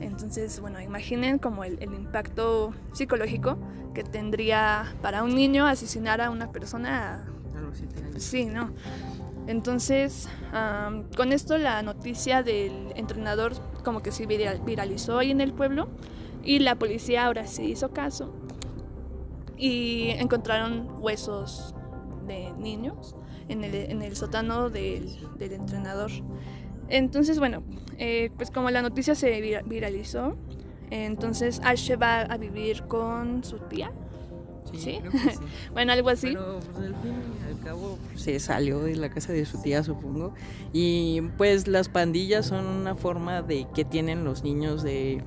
Entonces, 0.00 0.58
bueno, 0.60 0.80
imaginen 0.80 1.38
como 1.38 1.62
el, 1.62 1.78
el, 1.82 1.92
impacto 1.92 2.72
psicológico 2.92 3.58
que 3.92 4.02
tendría 4.02 4.94
para 5.02 5.22
un 5.22 5.34
niño 5.34 5.66
asesinar 5.66 6.20
a 6.20 6.30
una 6.30 6.50
persona. 6.52 7.26
Sí, 8.16 8.46
¿no? 8.46 8.70
Entonces, 9.50 10.28
con 11.16 11.32
esto 11.32 11.58
la 11.58 11.82
noticia 11.82 12.44
del 12.44 12.92
entrenador 12.94 13.54
como 13.82 14.00
que 14.00 14.12
se 14.12 14.24
viralizó 14.24 15.18
ahí 15.18 15.32
en 15.32 15.40
el 15.40 15.52
pueblo 15.52 15.88
y 16.44 16.60
la 16.60 16.76
policía 16.76 17.26
ahora 17.26 17.48
sí 17.48 17.64
hizo 17.64 17.90
caso 17.90 18.32
y 19.56 20.10
encontraron 20.10 20.88
huesos 21.00 21.74
de 22.28 22.52
niños 22.52 23.16
en 23.48 23.64
el, 23.64 23.74
en 23.74 24.02
el 24.02 24.14
sótano 24.14 24.70
del, 24.70 25.18
entrenador. 25.40 26.12
Entonces, 26.88 27.40
bueno, 27.40 27.64
eh, 27.98 28.30
pues 28.36 28.52
como 28.52 28.70
la 28.70 28.82
noticia 28.82 29.16
se 29.16 29.62
viralizó, 29.66 30.36
entonces 30.90 31.60
Ash 31.64 31.90
va 32.00 32.20
a 32.20 32.36
vivir 32.36 32.84
con 32.84 33.42
su 33.42 33.58
tía. 33.58 33.90
Sí, 34.76 35.00
bueno, 35.72 35.92
algo 35.92 36.08
así. 36.08 36.28
Pero 36.28 36.60
pues, 36.72 36.86
al 36.86 36.94
fin 36.96 37.12
y 37.12 37.48
al 37.48 37.60
cabo 37.60 37.98
se 38.14 38.38
salió 38.40 38.80
de 38.80 38.96
la 38.96 39.10
casa 39.10 39.32
de 39.32 39.44
su 39.44 39.60
tía, 39.60 39.82
supongo. 39.82 40.34
Y 40.72 41.22
pues 41.36 41.66
las 41.68 41.88
pandillas 41.88 42.46
son 42.46 42.66
una 42.66 42.94
forma 42.94 43.42
de 43.42 43.66
que 43.74 43.84
tienen 43.84 44.24
los 44.24 44.42
niños 44.44 44.82
de 44.82 45.22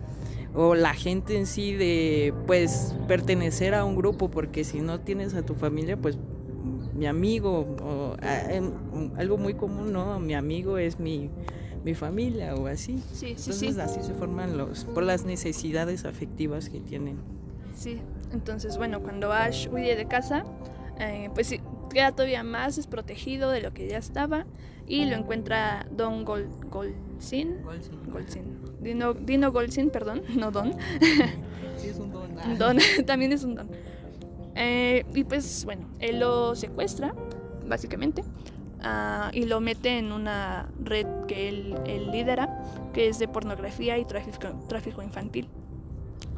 o 0.56 0.76
la 0.76 0.94
gente 0.94 1.38
en 1.38 1.48
sí 1.48 1.74
de 1.74 2.34
pues 2.46 2.96
pertenecer 3.08 3.74
a 3.74 3.86
un 3.86 3.96
grupo 3.96 4.30
porque 4.30 4.64
si 4.64 4.82
no 4.82 5.00
tienes 5.00 5.34
a 5.34 5.42
tu 5.42 5.56
familia 5.56 5.98
pues 5.98 6.20
mi 6.94 7.08
amigo 7.08 7.76
o 7.82 8.16
em, 8.22 8.72
algo 9.18 9.38
muy 9.38 9.56
común 9.56 9.92
no 9.92 10.20
mi 10.20 10.36
amigo 10.36 10.78
es 10.78 11.00
mi, 11.00 11.32
mi 11.84 11.96
familia 11.96 12.56
o 12.56 12.68
así. 12.68 13.00
Sí, 13.14 13.34
sí, 13.36 13.52
entonces 13.52 13.80
así 13.80 14.04
se 14.04 14.14
forman 14.14 14.56
los 14.58 14.86
por 14.86 15.02
las 15.02 15.26
necesidades 15.26 16.06
afectivas 16.06 16.70
que 16.70 16.80
tienen. 16.80 17.18
Sí 17.76 18.00
entonces 18.34 18.78
bueno 18.78 19.02
cuando 19.02 19.32
Ash 19.32 19.68
huye 19.72 19.96
de 19.96 20.06
casa 20.08 20.44
eh, 21.00 21.30
pues 21.34 21.54
queda 21.94 22.12
todavía 22.12 22.44
más 22.44 22.76
desprotegido 22.76 23.50
de 23.52 23.62
lo 23.62 23.74
que 23.74 23.88
ya 23.88 23.98
estaba 23.98 24.46
y 24.88 25.06
lo 25.06 25.16
encuentra 25.16 25.86
Don 25.92 26.26
Gol 26.26 26.50
Golsin. 26.70 27.58
Dino, 28.82 29.14
Dino 29.14 29.52
Golsin, 29.52 29.90
perdón, 29.90 30.24
no 30.36 30.52
Don. 30.52 30.74
Sí, 31.78 31.88
es 31.88 31.98
un 31.98 32.12
don. 32.12 32.36
don 32.58 32.78
también 33.06 33.32
es 33.32 33.44
un 33.44 33.56
don. 33.56 33.70
Eh, 34.56 35.06
y 35.16 35.24
pues 35.24 35.66
bueno, 35.66 35.88
él 36.00 36.20
lo 36.20 36.56
secuestra, 36.56 37.14
básicamente, 37.66 38.22
uh, 38.82 39.30
y 39.32 39.46
lo 39.46 39.62
mete 39.62 39.98
en 39.98 40.12
una 40.12 40.70
red 40.84 41.08
que 41.28 41.50
él, 41.50 41.76
él, 41.86 42.12
lidera, 42.12 42.62
que 42.94 43.08
es 43.08 43.18
de 43.18 43.28
pornografía 43.28 43.98
y 43.98 44.06
tráfico, 44.06 44.50
tráfico 44.68 45.02
infantil. 45.02 45.50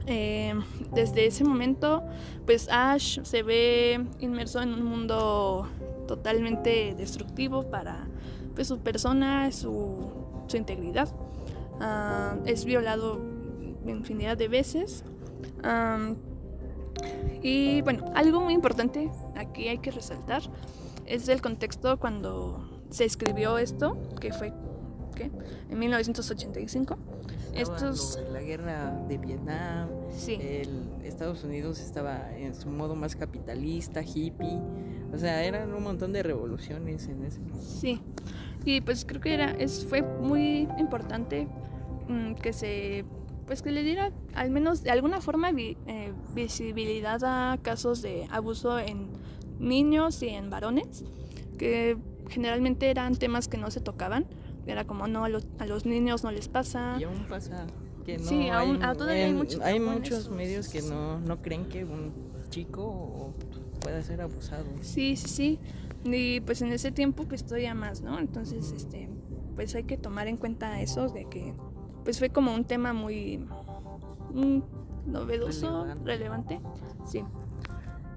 Eh, 0.08 0.54
desde 0.94 1.26
ese 1.26 1.44
momento, 1.44 2.04
pues 2.46 2.68
Ash 2.70 3.22
se 3.24 3.44
ve 3.44 4.06
inmerso 4.20 4.62
en 4.62 4.74
un 4.74 4.84
mundo 4.84 5.68
totalmente 6.08 6.94
destructivo 6.96 7.70
para 7.70 8.08
pues, 8.54 8.68
su 8.68 8.80
persona, 8.80 9.52
su, 9.52 10.12
su 10.48 10.58
integridad. 10.58 11.10
Ah, 11.80 12.36
es 12.46 12.66
violado 12.66 13.20
infinidad 13.86 14.38
de 14.38 14.48
veces. 14.48 15.04
y 17.42 17.82
bueno, 17.82 18.06
algo 18.16 18.42
muy 18.42 18.54
importante 18.54 19.12
aquí 19.36 19.68
hay 19.68 19.80
que 19.80 19.92
resaltar 19.92 20.42
es 21.06 21.30
el 21.30 21.42
contexto 21.42 22.00
cuando 22.00 22.84
se 22.90 23.06
escribió 23.06 23.58
esto, 23.58 23.98
que 24.20 24.34
fue 24.34 24.54
¿qué? 25.16 25.32
en 25.70 25.80
1985. 25.80 26.98
Estos... 27.56 28.20
La 28.32 28.42
guerra 28.42 28.92
de 29.08 29.18
Vietnam, 29.18 29.90
sí. 30.10 30.38
el 30.40 30.86
Estados 31.04 31.44
Unidos 31.44 31.80
estaba 31.80 32.36
en 32.36 32.54
su 32.56 32.70
modo 32.70 32.96
más 32.96 33.16
capitalista, 33.16 34.02
hippie, 34.02 34.60
o 35.14 35.18
sea, 35.18 35.44
eran 35.44 35.74
un 35.74 35.84
montón 35.84 36.12
de 36.12 36.24
revoluciones 36.24 37.08
en 37.08 37.24
ese 37.24 37.40
momento. 37.40 37.62
Sí, 37.62 38.02
y 38.66 38.82
pues 38.82 39.06
creo 39.06 39.22
que 39.22 39.34
era, 39.34 39.52
es, 39.52 39.86
fue 39.86 40.02
muy 40.02 40.68
importante 40.78 41.48
mm, 42.08 42.34
que 42.36 42.54
se 42.54 43.06
pues 43.46 43.62
que 43.62 43.72
le 43.72 43.84
diera 43.84 44.12
al 44.34 44.50
menos 44.50 44.84
de 44.84 44.92
alguna 44.92 45.22
forma 45.22 45.52
eh, 45.52 46.14
visibilidad 46.34 47.22
a 47.24 47.58
casos 47.62 48.02
de 48.02 48.28
abuso 48.32 48.80
en 48.80 49.10
niños 49.60 50.22
y 50.24 50.30
en 50.30 50.50
varones, 50.50 51.06
que 51.58 51.98
generalmente 52.30 52.90
eran 52.90 53.16
temas 53.16 53.48
que 53.48 53.58
no 53.58 53.70
se 53.72 53.82
tocaban, 53.82 54.26
era 54.68 54.86
como 54.86 55.08
no, 55.08 55.24
a 55.24 55.30
los, 55.30 55.48
a 55.60 55.66
los 55.66 55.86
niños 55.86 56.24
no 56.24 56.32
les 56.32 56.48
pasa. 56.48 56.98
Y 57.00 57.04
aún 57.04 57.26
pasa 57.28 57.68
que 58.06 58.18
no. 58.18 58.24
Sí, 58.24 58.50
hay, 58.50 58.78
todavía 58.98 59.26
hay 59.26 59.34
muchos, 59.34 59.62
hay 59.62 59.80
muchos 59.80 60.30
medios 60.30 60.70
que 60.70 60.82
no, 60.82 61.20
no 61.20 61.42
creen 61.42 61.66
que 61.66 61.84
un 61.84 62.14
chico 62.50 63.34
pueda 63.82 64.02
ser 64.02 64.22
abusado. 64.22 64.66
Sí, 64.82 65.16
sí, 65.16 65.28
sí. 65.28 65.60
Y 66.04 66.40
pues 66.42 66.62
en 66.62 66.72
ese 66.72 66.92
tiempo 66.92 67.26
pues 67.26 67.44
todavía 67.46 67.74
más, 67.74 68.02
¿no? 68.02 68.20
Entonces, 68.20 68.72
este, 68.72 69.10
pues 69.56 69.74
hay 69.76 69.84
que 69.84 69.98
tomar 69.98 70.28
en 70.28 70.38
cuenta 70.38 70.82
eso 70.82 71.10
de 71.10 71.26
que 71.26 71.54
pues 72.04 72.20
fue 72.20 72.30
como 72.30 72.54
un 72.54 72.66
tema 72.66 72.94
muy 72.94 73.40
mm, 74.34 74.60
novedoso, 75.08 75.86
relevante. 76.04 76.06
relevante. 76.06 76.62
Sí. 77.06 77.24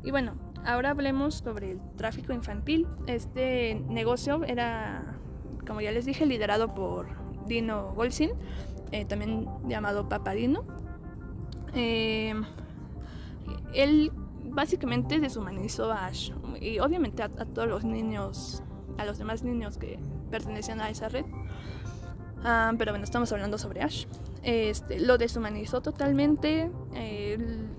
Y 0.04 0.10
bueno, 0.10 0.34
ahora 0.64 0.90
hablemos 0.90 1.36
sobre 1.36 1.72
el 1.72 1.80
tráfico 1.96 2.32
infantil. 2.32 2.86
Este 3.06 3.82
negocio 3.88 4.44
era 4.44 5.18
como 5.68 5.82
ya 5.82 5.92
les 5.92 6.06
dije, 6.06 6.24
liderado 6.24 6.74
por 6.74 7.06
Dino 7.46 7.92
Golsin, 7.92 8.30
eh, 8.90 9.04
también 9.04 9.46
llamado 9.68 10.08
Papadino. 10.08 10.64
Eh, 11.74 12.34
él 13.74 14.10
básicamente 14.44 15.20
deshumanizó 15.20 15.92
a 15.92 16.06
Ash 16.06 16.32
y 16.58 16.78
obviamente 16.78 17.22
a, 17.22 17.28
todos 17.28 17.68
los 17.68 17.84
niños, 17.84 18.62
a 18.96 19.04
los 19.04 19.18
demás 19.18 19.44
niños 19.44 19.76
que 19.76 20.00
pertenecían 20.30 20.80
a 20.80 20.88
esa 20.88 21.10
red. 21.10 21.26
Ah, 22.42 22.72
pero 22.78 22.92
bueno, 22.92 23.04
estamos 23.04 23.30
hablando 23.30 23.58
sobre 23.58 23.82
Ash. 23.82 24.06
Este, 24.42 24.98
lo 25.00 25.18
deshumanizó 25.18 25.82
totalmente. 25.82 26.70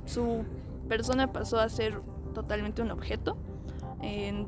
su 0.06 0.46
persona 0.88 1.34
pasó 1.34 1.60
a 1.60 1.68
ser 1.70 2.00
totalmente 2.36 2.84
un 2.84 2.92
objeto, 2.92 3.36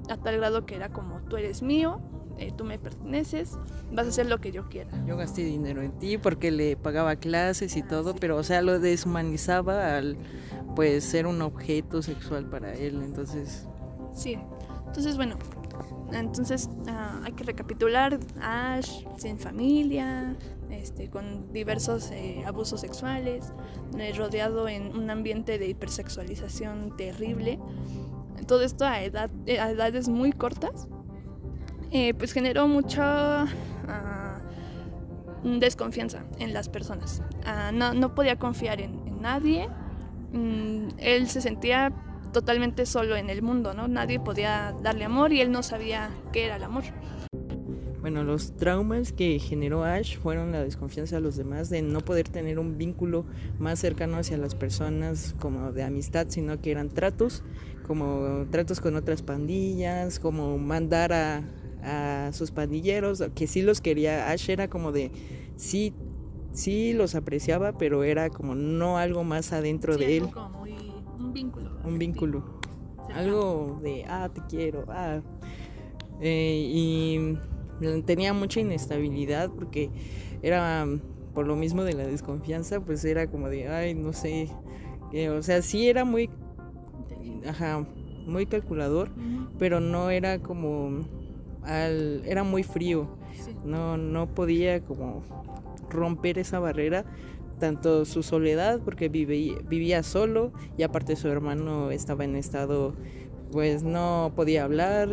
a 0.10 0.18
tal 0.18 0.38
grado 0.38 0.66
que 0.68 0.76
era 0.76 0.90
como 0.90 1.22
tú 1.22 1.38
eres 1.38 1.64
mío, 1.64 2.02
eh, 2.42 2.52
tú 2.58 2.64
me 2.64 2.80
perteneces, 2.80 3.56
vas 3.92 4.08
a 4.08 4.10
hacer 4.10 4.26
lo 4.26 4.42
que 4.42 4.52
yo 4.52 4.68
quiera. 4.68 4.90
Yo 5.06 5.16
gasté 5.16 5.44
dinero 5.44 5.84
en 5.84 5.92
ti 6.00 6.18
porque 6.18 6.50
le 6.50 6.76
pagaba 6.76 7.16
clases 7.16 7.78
y 7.78 7.84
todo, 7.84 8.16
pero 8.16 8.36
o 8.36 8.44
sea, 8.44 8.64
lo 8.64 8.80
deshumanizaba 8.80 9.96
al 9.96 10.18
pues 10.76 11.04
ser 11.04 11.28
un 11.28 11.44
objeto 11.44 12.02
sexual 12.02 12.50
para 12.50 12.74
él, 12.74 13.04
entonces... 13.04 13.68
Sí, 14.16 14.40
entonces 14.88 15.18
bueno, 15.18 15.38
entonces 16.14 16.68
ah, 16.88 17.22
hay 17.24 17.34
que 17.34 17.44
recapitular, 17.44 18.20
Ash 18.42 19.06
sin 19.18 19.38
familia, 19.38 20.36
este, 20.72 21.12
con 21.12 21.54
diversos 21.54 22.10
eh, 22.10 22.44
abusos 22.48 22.82
sexuales, 22.82 23.54
eh, 24.00 24.14
rodeado 24.18 24.68
en 24.68 24.98
un 24.98 25.12
ambiente 25.12 25.60
de 25.60 25.68
hipersexualización 25.68 26.98
terrible. 26.98 27.60
Todo 28.48 28.64
esto 28.64 28.84
a, 28.86 29.04
edad, 29.04 29.30
a 29.48 29.70
edades 29.70 30.10
muy 30.10 30.32
cortas 30.32 30.88
eh, 31.92 32.14
pues 32.14 32.32
generó 32.32 32.68
mucha 32.68 33.44
ah, 33.88 34.40
desconfianza 35.44 36.24
en 36.40 36.54
las 36.54 36.70
personas. 36.70 37.22
Ah, 37.46 37.72
no, 37.74 38.16
podía 38.16 38.38
confiar 38.38 38.82
en, 38.82 39.22
nadie. 39.22 39.68
Mm, 40.32 40.88
él 40.98 41.28
se 41.28 41.42
sentía 41.42 41.92
totalmente 42.32 42.86
solo 42.86 43.18
en 43.18 43.30
el 43.30 43.42
mundo, 43.42 43.74
¿no? 43.74 43.88
Nadie 43.88 44.20
podía 44.20 44.74
darle 44.82 45.06
amor 45.06 45.34
y 45.34 45.42
él 45.42 45.52
no 45.52 45.64
sabía 45.64 46.10
qué 46.32 46.46
era 46.46 46.56
el 46.56 46.64
amor. 46.64 46.84
Bueno, 48.00 48.24
los 48.24 48.56
traumas 48.56 49.12
que 49.12 49.38
generó 49.38 49.84
Ash 49.84 50.18
fueron 50.18 50.52
la 50.52 50.64
desconfianza 50.64 51.18
de 51.18 51.22
los 51.22 51.36
demás, 51.36 51.70
de 51.70 51.84
no 51.84 52.00
poder 52.00 52.30
tener 52.30 52.58
un 52.58 52.78
vínculo 52.78 53.26
más 53.60 53.78
cercano 53.78 54.18
hacia 54.18 54.38
las 54.38 54.56
personas 54.56 55.36
como 55.40 55.72
de 55.72 55.84
amistad, 55.84 56.26
sino 56.30 56.60
que 56.60 56.72
eran 56.72 56.90
tratos, 56.90 57.44
como 57.86 58.48
tratos 58.50 58.80
con 58.80 58.96
otras 58.96 59.22
pandillas, 59.22 60.20
como 60.20 60.58
mandar 60.58 61.14
a, 61.14 61.44
a 61.84 62.32
sus 62.34 62.52
pandilleros, 62.52 63.24
que 63.36 63.48
sí 63.48 63.62
los 63.62 63.82
quería. 63.82 64.30
Ash 64.30 64.50
era 64.50 64.70
como 64.70 64.92
de, 64.92 65.12
sí, 65.56 65.94
sí 66.54 66.94
los 66.94 67.16
apreciaba, 67.16 67.78
pero 67.78 68.04
era 68.04 68.30
como 68.30 68.56
no 68.56 68.98
algo 68.98 69.24
más 69.24 69.54
adentro 69.54 69.98
de 69.98 70.18
él. 70.18 70.30
Como 70.30 70.62
un 70.62 71.34
vínculo. 71.34 71.72
Un 71.84 72.00
vínculo. 72.00 72.44
Algo 73.14 73.80
de, 73.84 74.06
ah, 74.08 74.30
te 74.34 74.42
quiero, 74.50 74.86
ah. 74.90 75.22
Eh, 76.22 76.70
y 76.70 77.38
tenía 78.06 78.32
mucha 78.32 78.60
inestabilidad 78.60 79.50
porque 79.50 79.90
era, 80.44 80.86
por 81.34 81.48
lo 81.48 81.56
mismo 81.56 81.84
de 81.84 81.94
la 81.94 82.06
desconfianza, 82.06 82.80
pues 82.80 83.04
era 83.06 83.28
como 83.28 83.50
de, 83.50 83.68
ay, 83.68 83.96
no 83.96 84.14
sé. 84.14 84.50
Eh, 85.12 85.30
o 85.30 85.42
sea, 85.42 85.62
sí 85.62 85.90
era 85.90 86.06
muy, 86.06 86.30
ajá, 87.48 87.86
muy 88.26 88.46
calculador, 88.46 89.10
pero 89.58 89.80
no 89.80 90.10
era 90.10 90.40
como 90.40 91.02
era 91.66 92.44
muy 92.44 92.64
frío, 92.64 93.08
no, 93.66 93.98
no 93.98 94.28
podía 94.34 94.82
como 94.82 95.22
romper 95.90 96.40
esa 96.40 96.60
barrera, 96.60 97.06
tanto 97.60 98.06
su 98.06 98.24
soledad, 98.24 98.80
porque 98.84 99.10
vivía, 99.10 99.56
vivía 99.68 100.04
solo 100.04 100.52
y 100.78 100.84
aparte 100.84 101.16
su 101.16 101.28
hermano 101.28 101.92
estaba 101.92 102.24
en 102.24 102.36
estado, 102.36 102.96
pues 103.52 103.84
no 103.84 104.32
podía 104.36 104.64
hablar, 104.64 105.10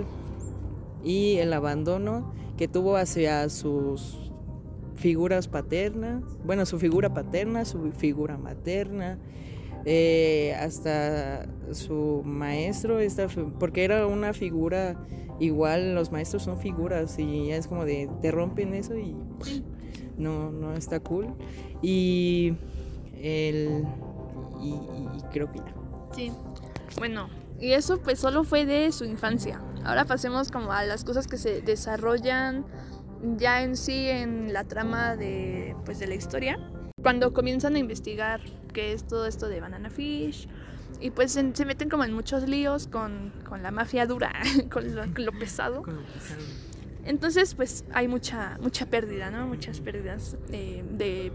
y 1.05 1.37
el 1.37 1.53
abandono 1.53 2.33
que 2.57 2.69
tuvo 2.69 2.97
hacia 2.97 3.49
sus 3.49 4.31
figuras 4.97 5.47
paternas, 5.47 6.23
bueno, 6.45 6.67
su 6.67 6.79
figura 6.79 7.15
paterna, 7.15 7.65
su 7.65 7.93
figura 7.93 8.37
materna, 8.37 9.19
eh, 9.85 10.55
hasta 10.59 11.47
su 11.73 12.23
maestro, 12.25 12.99
porque 13.61 13.85
era 13.85 14.07
una 14.07 14.33
figura, 14.33 14.97
igual 15.41 15.95
los 15.95 16.11
maestros 16.13 16.43
son 16.43 16.59
figuras 16.59 17.19
y 17.19 17.51
es 17.51 17.67
como 17.67 17.85
de, 17.85 18.09
te 18.23 18.31
rompen 18.31 18.75
eso 18.75 18.97
y 18.97 19.15
no, 20.17 20.51
no 20.51 20.75
está 20.75 21.01
cool. 21.01 21.35
Y, 21.83 22.55
el, 23.21 23.85
y, 24.61 25.23
creo 25.33 25.51
que 25.51 25.59
ya. 25.59 25.75
Sí, 26.13 26.33
bueno, 26.99 27.29
y 27.61 27.73
eso 27.73 27.99
pues 27.99 28.19
solo 28.19 28.45
fue 28.45 28.67
de 28.67 28.93
su 28.93 29.05
infancia. 29.05 29.61
Ahora 29.85 30.05
pasemos 30.05 30.51
como 30.51 30.73
a 30.73 30.85
las 30.85 31.05
cosas 31.05 31.27
que 31.27 31.39
se 31.39 31.63
desarrollan 31.63 32.65
ya 33.37 33.63
en 33.63 33.77
sí 33.77 34.09
en 34.09 34.53
la 34.53 34.65
trama 34.65 35.17
de, 35.17 35.77
pues, 35.85 35.99
de 35.99 36.07
la 36.07 36.15
historia. 36.15 36.59
Cuando 37.03 37.33
comienzan 37.33 37.77
a 37.77 37.79
investigar 37.79 38.41
qué 38.73 38.93
es 38.93 39.07
todo 39.07 39.27
esto 39.27 39.49
de 39.49 39.61
Banana 39.61 39.91
Fish, 39.91 40.49
y 41.01 41.11
pues 41.11 41.33
se, 41.33 41.43
meten 41.43 41.89
como 41.89 42.05
en 42.05 42.13
muchos 42.13 42.49
líos 42.49 42.87
con, 42.89 43.33
con 43.49 43.63
la 43.63 43.71
mafia 43.71 44.07
dura, 44.07 44.33
con 44.71 44.95
lo, 44.95 45.33
pesado. 45.33 45.85
Entonces, 47.05 47.55
pues 47.55 47.85
hay 47.93 48.09
mucha, 48.09 48.59
mucha 48.61 48.87
pérdida, 48.87 49.31
¿no? 49.31 49.47
Muchas 49.47 49.81
pérdidas 49.81 50.37
de, 50.49 51.33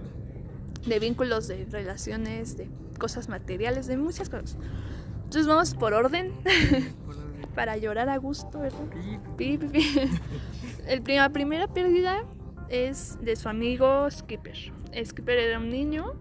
de, 0.85 0.99
vínculos, 0.99 1.47
de 1.47 1.65
relaciones, 1.71 2.57
de 2.57 2.69
cosas 2.99 3.29
materiales, 3.29 3.87
de 3.87 3.97
muchas 3.97 4.29
cosas. 4.29 4.57
Entonces 5.23 5.47
vamos 5.47 5.73
por 5.73 5.93
orden, 5.93 6.31
para 7.55 7.77
llorar 7.77 8.09
a 8.09 8.17
gusto, 8.17 8.59
¿verdad? 8.59 8.79
El, 10.87 11.03
la 11.07 11.29
primera 11.29 11.67
pérdida 11.67 12.23
es 12.69 13.17
de 13.21 13.35
su 13.35 13.49
amigo 13.49 14.09
Skipper. 14.11 14.73
Skipper 15.05 15.37
era 15.39 15.57
un 15.57 15.69
niño, 15.69 16.13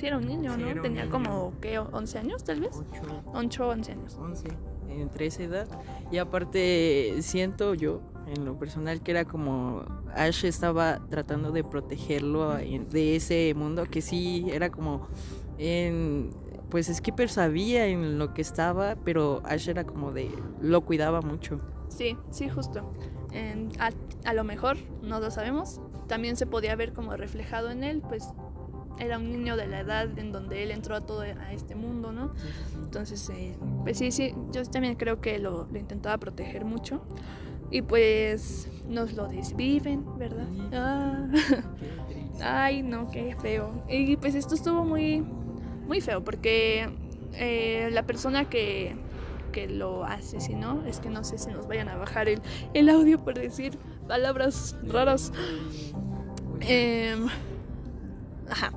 sí 0.00 0.06
era 0.06 0.16
un 0.16 0.26
niño, 0.26 0.56
¿no? 0.56 0.80
Tenía 0.80 1.08
como, 1.10 1.52
¿qué? 1.60 1.78
¿11 1.78 2.16
años 2.18 2.44
tal 2.44 2.60
vez? 2.60 2.82
8, 3.34 3.68
11 3.68 3.92
años. 3.92 4.16
11, 4.18 4.48
entre 4.88 5.26
esa 5.26 5.42
edad. 5.42 5.68
Y 6.10 6.18
aparte, 6.18 7.16
siento 7.20 7.74
yo, 7.74 8.00
en 8.26 8.44
lo 8.46 8.58
personal, 8.58 9.02
que 9.02 9.10
era 9.10 9.26
como 9.26 9.84
Ash 10.14 10.44
estaba 10.44 11.00
tratando 11.10 11.52
de 11.52 11.62
protegerlo 11.64 12.54
de 12.54 13.16
ese 13.16 13.52
mundo, 13.54 13.84
que 13.84 14.00
sí 14.00 14.46
era 14.50 14.70
como 14.70 15.06
en 15.58 16.30
pues 16.70 16.86
Skipper 16.86 17.28
sabía 17.28 17.86
en 17.86 18.18
lo 18.18 18.32
que 18.32 18.42
estaba, 18.42 18.94
pero 19.04 19.42
Ash 19.44 19.68
era 19.68 19.84
como 19.84 20.12
de, 20.12 20.30
lo 20.60 20.82
cuidaba 20.82 21.20
mucho. 21.20 21.60
Sí, 21.88 22.16
sí, 22.30 22.48
justo. 22.48 22.92
a, 23.78 23.90
a, 24.24 24.34
lo 24.34 24.44
mejor, 24.44 24.76
no 25.02 25.18
lo 25.18 25.32
sabemos, 25.32 25.80
también 26.06 26.36
se 26.36 26.46
podía 26.46 26.76
ver 26.76 26.92
como 26.92 27.16
reflejado 27.16 27.70
en 27.70 27.82
él, 27.82 28.02
pues 28.08 28.28
era 29.00 29.18
un 29.18 29.30
niño 29.30 29.56
de 29.56 29.66
la 29.66 29.80
edad 29.80 30.18
en 30.18 30.30
donde 30.30 30.62
él 30.62 30.70
entró 30.70 30.94
a 30.94 31.00
todo 31.00 31.22
a 31.22 31.52
este 31.52 31.74
mundo, 31.74 32.12
¿no? 32.12 32.32
Entonces, 32.74 33.28
eh, 33.30 33.56
pues 33.82 33.98
sí, 33.98 34.12
sí, 34.12 34.34
yo 34.52 34.64
también 34.64 34.94
creo 34.94 35.20
que 35.20 35.38
lo, 35.38 35.66
intentaba 35.74 36.18
proteger 36.18 36.64
mucho. 36.64 37.02
Y 37.70 37.82
pues 37.82 38.68
nos 38.88 39.14
lo 39.14 39.28
desviven, 39.28 40.04
¿verdad? 40.18 40.46
Ah. 40.72 41.28
Ay, 42.42 42.82
no, 42.82 43.10
qué 43.10 43.36
feo. 43.40 43.84
Y 43.88 44.16
pues 44.16 44.34
esto 44.34 44.54
estuvo 44.54 44.84
muy, 44.84 45.24
muy 45.86 46.00
feo 46.00 46.24
porque 46.24 46.90
eh, 47.34 47.90
la 47.92 48.04
persona 48.04 48.48
que, 48.48 48.96
que 49.52 49.68
lo 49.68 50.04
asesinó, 50.04 50.84
es 50.86 51.00
que 51.00 51.10
no 51.10 51.22
sé 51.22 51.38
si 51.38 51.50
nos 51.50 51.68
vayan 51.68 51.88
a 51.88 51.96
bajar 51.96 52.28
el, 52.28 52.40
el 52.74 52.88
audio 52.88 53.22
por 53.22 53.34
decir 53.34 53.78
palabras 54.08 54.76
raras. 54.82 55.32
Eh, 56.62 57.16
ajá, 58.50 58.72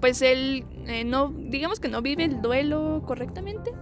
pues 0.00 0.22
él 0.22 0.64
eh, 0.86 1.04
no, 1.04 1.32
digamos 1.36 1.80
que 1.80 1.88
no 1.88 2.02
vive 2.02 2.24
el 2.24 2.42
duelo 2.42 3.02
correctamente, 3.06 3.72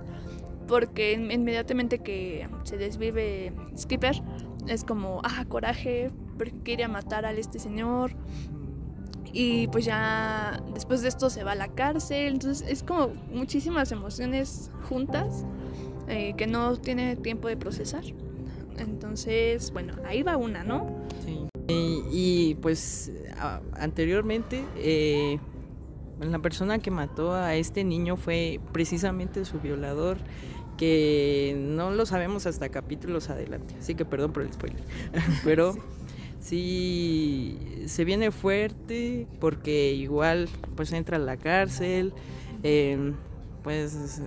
porque 0.69 1.13
inmediatamente 1.13 1.99
que 1.99 2.49
se 2.65 2.77
desvive 2.77 3.53
Skipper, 3.77 4.23
es 4.69 4.85
como, 4.85 5.21
ah, 5.25 5.45
coraje, 5.49 6.11
porque 6.39 6.55
quiere 6.63 6.87
matar 6.89 7.27
a 7.27 7.33
este 7.33 7.59
señor. 7.59 8.13
Y 9.33 9.67
pues 9.69 9.87
ya 9.87 10.63
después 10.75 11.01
de 11.01 11.09
esto 11.09 11.31
se 11.31 11.43
va 11.43 11.53
a 11.53 11.55
la 11.55 11.69
cárcel, 11.69 12.35
entonces 12.35 12.69
es 12.69 12.83
como 12.83 13.09
muchísimas 13.33 13.91
emociones 13.91 14.71
juntas 14.89 15.47
eh, 16.07 16.35
que 16.37 16.47
no 16.47 16.77
tiene 16.77 17.17
tiempo 17.17 17.49
de 17.49 17.57
procesar. 17.57 18.05
Entonces, 18.79 19.73
bueno, 19.73 19.95
ahí 20.07 20.23
va 20.23 20.37
una, 20.37 20.65
¿no? 20.65 20.87
Sí. 21.25 22.02
Pues 22.61 23.11
anteriormente, 23.73 24.65
eh, 24.77 25.39
la 26.21 26.39
persona 26.41 26.79
que 26.79 26.91
mató 26.91 27.33
a 27.33 27.55
este 27.55 27.85
niño 27.85 28.17
fue 28.17 28.61
precisamente 28.73 29.45
su 29.45 29.61
violador, 29.61 30.19
que 30.77 31.55
no 31.59 31.91
lo 31.91 32.07
sabemos 32.07 32.47
hasta 32.47 32.69
capítulos 32.69 33.31
adelante, 33.31 33.75
así 33.79 33.95
que 33.95 34.05
perdón 34.05 34.33
por 34.33 34.43
el 34.43 34.53
spoiler. 34.53 34.83
Pero 35.45 35.75
sí 36.39 37.59
se 37.87 38.05
viene 38.05 38.31
fuerte 38.31 39.27
porque 39.41 39.93
igual 39.93 40.49
pues 40.77 40.93
entra 40.93 41.17
a 41.17 41.21
la 41.21 41.37
cárcel. 41.37 42.13
Em, 42.63 43.15
pues 43.63 44.21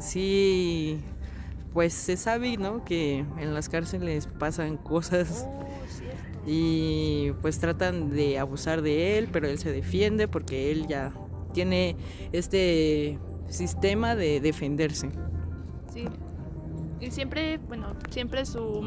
sí, 0.00 0.98
pues 1.72 1.92
se 1.92 2.16
sabe, 2.16 2.56
¿no? 2.56 2.84
Que 2.84 3.24
en 3.38 3.54
las 3.54 3.68
cárceles 3.68 4.26
pasan 4.26 4.76
cosas 4.76 5.46
y 6.46 7.32
pues 7.42 7.58
tratan 7.58 8.10
de 8.10 8.38
abusar 8.38 8.82
de 8.82 9.18
él, 9.18 9.28
pero 9.32 9.48
él 9.48 9.58
se 9.58 9.72
defiende 9.72 10.28
porque 10.28 10.70
él 10.70 10.86
ya 10.86 11.12
tiene 11.52 11.96
este 12.32 13.18
sistema 13.48 14.14
de 14.14 14.40
defenderse. 14.40 15.10
Sí. 15.92 16.06
Y 17.00 17.10
siempre, 17.10 17.58
bueno, 17.68 17.94
siempre 18.10 18.44
su 18.44 18.84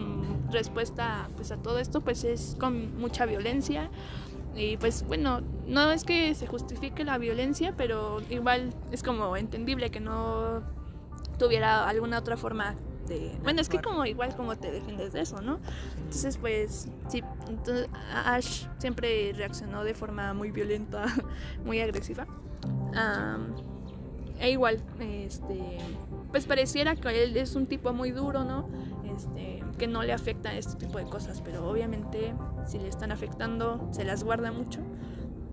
respuesta 0.52 1.30
pues 1.36 1.52
a 1.52 1.58
todo 1.58 1.80
esto 1.80 2.02
pues 2.02 2.24
es 2.26 2.58
con 2.60 2.98
mucha 3.00 3.26
violencia 3.26 3.90
y 4.56 4.76
pues 4.78 5.06
bueno, 5.08 5.42
no 5.66 5.92
es 5.92 6.04
que 6.04 6.36
se 6.36 6.46
justifique 6.46 7.06
la 7.06 7.18
violencia, 7.18 7.74
pero 7.78 8.22
igual 8.30 8.74
es 8.92 9.02
como 9.02 9.38
entendible 9.38 9.92
que 9.92 10.02
no 10.02 10.62
tuviera 11.40 11.88
alguna 11.88 12.20
otra 12.20 12.36
forma 12.36 12.76
Bueno, 13.44 13.62
es 13.62 13.70
que 13.70 13.82
como 13.82 14.06
igual 14.06 14.36
como 14.36 14.56
te 14.58 14.72
defiendes 14.72 15.14
de 15.14 15.22
eso, 15.22 15.42
¿no? 15.42 15.60
Entonces 15.98 16.38
pues 16.38 16.88
sí, 17.08 17.24
entonces 17.48 17.88
Ash 18.26 18.66
siempre 18.78 19.34
reaccionó 19.34 19.84
de 19.84 19.94
forma 19.94 20.34
muy 20.34 20.52
violenta, 20.52 21.06
muy 21.66 21.80
agresiva. 21.80 22.28
Am, 22.96 23.56
e 24.40 24.52
igual, 24.52 24.82
este, 25.00 25.78
pues 26.32 26.46
pareciera 26.46 26.96
que 26.96 27.24
él 27.24 27.38
es 27.38 27.56
un 27.56 27.68
tipo 27.68 27.94
muy 27.94 28.12
duro, 28.12 28.44
¿no? 28.44 28.68
Este, 29.16 29.64
que 29.78 29.88
no 29.88 30.04
le 30.04 30.14
afecta 30.14 30.56
este 30.56 30.86
tipo 30.86 30.98
de 30.98 31.06
cosas, 31.06 31.42
pero 31.42 31.68
obviamente 31.70 32.34
si 32.66 32.80
le 32.80 32.88
están 32.88 33.12
afectando 33.12 33.90
se 33.92 34.04
las 34.04 34.24
guarda 34.24 34.52
mucho, 34.52 34.80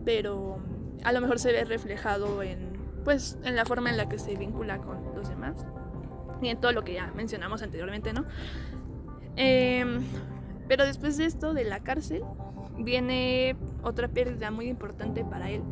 pero 0.04 0.58
a 1.04 1.12
lo 1.12 1.20
mejor 1.20 1.38
se 1.38 1.52
ve 1.52 1.64
reflejado 1.64 2.42
en, 2.42 2.72
pues, 3.04 3.38
en 3.44 3.56
la 3.56 3.64
forma 3.64 3.90
en 3.90 3.96
la 3.96 4.08
que 4.08 4.18
se 4.18 4.36
vincula 4.36 4.78
con 4.78 5.14
los 5.14 5.28
demás 5.28 5.66
y 6.40 6.48
en 6.48 6.60
todo 6.60 6.72
lo 6.72 6.84
que 6.84 6.94
ya 6.94 7.12
mencionamos 7.16 7.62
anteriormente, 7.62 8.12
¿no? 8.12 8.24
Em, 9.36 10.00
pero 10.68 10.84
después 10.84 11.16
de 11.16 11.24
esto, 11.26 11.54
de 11.54 11.64
la 11.64 11.80
cárcel, 11.80 12.22
viene 12.76 13.56
otra 13.82 14.08
pérdida 14.08 14.50
muy 14.50 14.68
importante 14.68 15.24
para 15.24 15.50
él, 15.50 15.62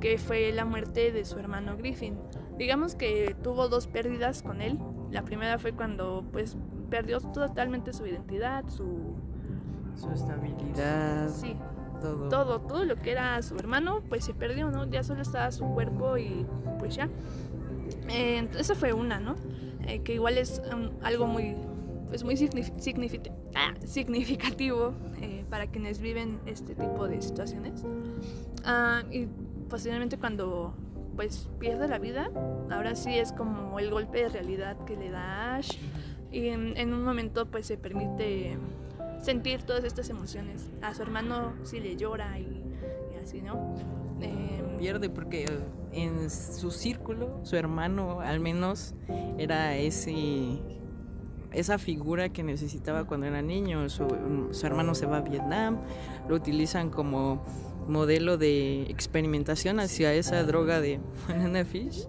que 0.00 0.18
fue 0.18 0.52
la 0.52 0.64
muerte 0.64 1.12
de 1.12 1.24
su 1.24 1.38
hermano 1.38 1.76
Griffin. 1.76 2.18
Digamos 2.58 2.94
que 2.94 3.34
tuvo 3.42 3.68
dos 3.68 3.86
pérdidas 3.86 4.42
con 4.42 4.60
él. 4.62 4.78
La 5.10 5.22
primera 5.22 5.58
fue 5.58 5.72
cuando 5.72 6.24
pues 6.32 6.56
perdió 6.90 7.20
totalmente 7.20 7.92
su 7.92 8.06
identidad, 8.06 8.64
su 8.68 9.14
Su 9.96 10.10
estabilidad, 10.10 11.28
sí, 11.28 11.56
todo. 12.00 12.28
todo, 12.28 12.60
todo 12.60 12.84
lo 12.84 12.96
que 12.96 13.12
era 13.12 13.40
su 13.42 13.56
hermano, 13.56 14.02
pues 14.08 14.24
se 14.24 14.34
perdió, 14.34 14.70
¿no? 14.70 14.88
Ya 14.88 15.02
solo 15.02 15.22
estaba 15.22 15.50
su 15.50 15.64
cuerpo 15.66 16.16
y 16.18 16.46
pues 16.78 16.94
ya. 16.96 17.08
Eh, 18.08 18.40
ent- 18.42 18.56
esa 18.58 18.74
fue 18.74 18.92
una, 18.92 19.18
¿no? 19.20 19.34
Eh, 19.86 20.00
que 20.02 20.14
igual 20.14 20.38
es 20.38 20.62
um, 20.72 20.90
algo 21.02 21.26
muy, 21.26 21.54
pues 22.08 22.24
muy 22.24 22.34
signif- 22.36 22.74
signifi- 22.76 23.30
ah, 23.54 23.74
significativo 23.86 24.94
eh, 25.20 25.44
para 25.50 25.66
quienes 25.66 26.00
viven 26.00 26.40
este 26.46 26.74
tipo 26.74 27.06
de 27.06 27.20
situaciones. 27.20 27.84
Ah, 28.64 29.02
y 29.10 29.26
posteriormente 29.68 30.16
cuando 30.18 30.74
pues 31.16 31.48
pierde 31.60 31.86
la 31.86 31.98
vida, 31.98 32.28
ahora 32.70 32.96
sí 32.96 33.16
es 33.16 33.32
como 33.32 33.78
el 33.78 33.90
golpe 33.90 34.18
de 34.22 34.28
realidad 34.30 34.76
que 34.84 34.96
le 34.96 35.10
da 35.10 35.56
Ash 35.56 35.76
y 36.32 36.48
en, 36.48 36.76
en 36.76 36.92
un 36.92 37.04
momento 37.04 37.46
pues 37.46 37.66
se 37.66 37.76
permite 37.76 38.58
sentir 39.22 39.62
todas 39.62 39.84
estas 39.84 40.10
emociones. 40.10 40.70
A 40.82 40.92
su 40.94 41.02
hermano 41.02 41.52
sí 41.62 41.78
le 41.78 41.94
llora 41.96 42.38
y 42.40 42.62
así, 43.24 43.40
¿no? 43.42 43.74
Em, 44.20 44.76
pierde 44.78 45.10
porque 45.10 45.44
eh, 45.44 45.48
en 45.92 46.30
su 46.30 46.70
círculo, 46.70 47.40
su 47.42 47.56
hermano 47.56 48.20
al 48.20 48.40
menos 48.40 48.94
era 49.38 49.76
ese 49.76 50.62
esa 51.52 51.78
figura 51.78 52.30
que 52.30 52.42
necesitaba 52.42 53.04
cuando 53.04 53.26
era 53.26 53.40
niño. 53.40 53.88
Su, 53.88 54.06
su 54.50 54.66
hermano 54.66 54.94
se 54.94 55.06
va 55.06 55.18
a 55.18 55.20
Vietnam, 55.20 55.78
lo 56.28 56.34
utilizan 56.34 56.90
como 56.90 57.44
modelo 57.88 58.36
de 58.38 58.82
experimentación 58.82 59.80
hacia 59.80 60.12
esa 60.14 60.42
droga 60.42 60.80
de 60.80 61.00
banana 61.28 61.64
fish, 61.64 62.08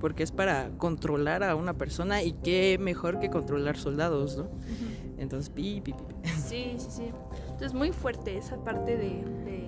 porque 0.00 0.22
es 0.22 0.32
para 0.32 0.70
controlar 0.78 1.44
a 1.44 1.54
una 1.54 1.74
persona 1.74 2.22
y 2.22 2.32
qué 2.32 2.76
mejor 2.80 3.20
que 3.20 3.30
controlar 3.30 3.76
soldados, 3.76 4.36
¿no? 4.36 4.48
Entonces, 5.18 5.50
pi, 5.50 5.80
pi, 5.80 5.92
pi. 5.92 6.28
Sí, 6.28 6.74
sí, 6.78 6.88
sí. 6.90 7.10
Entonces 7.44 7.74
muy 7.74 7.92
fuerte 7.92 8.36
esa 8.36 8.56
parte 8.64 8.96
de, 8.96 9.24
de 9.44 9.61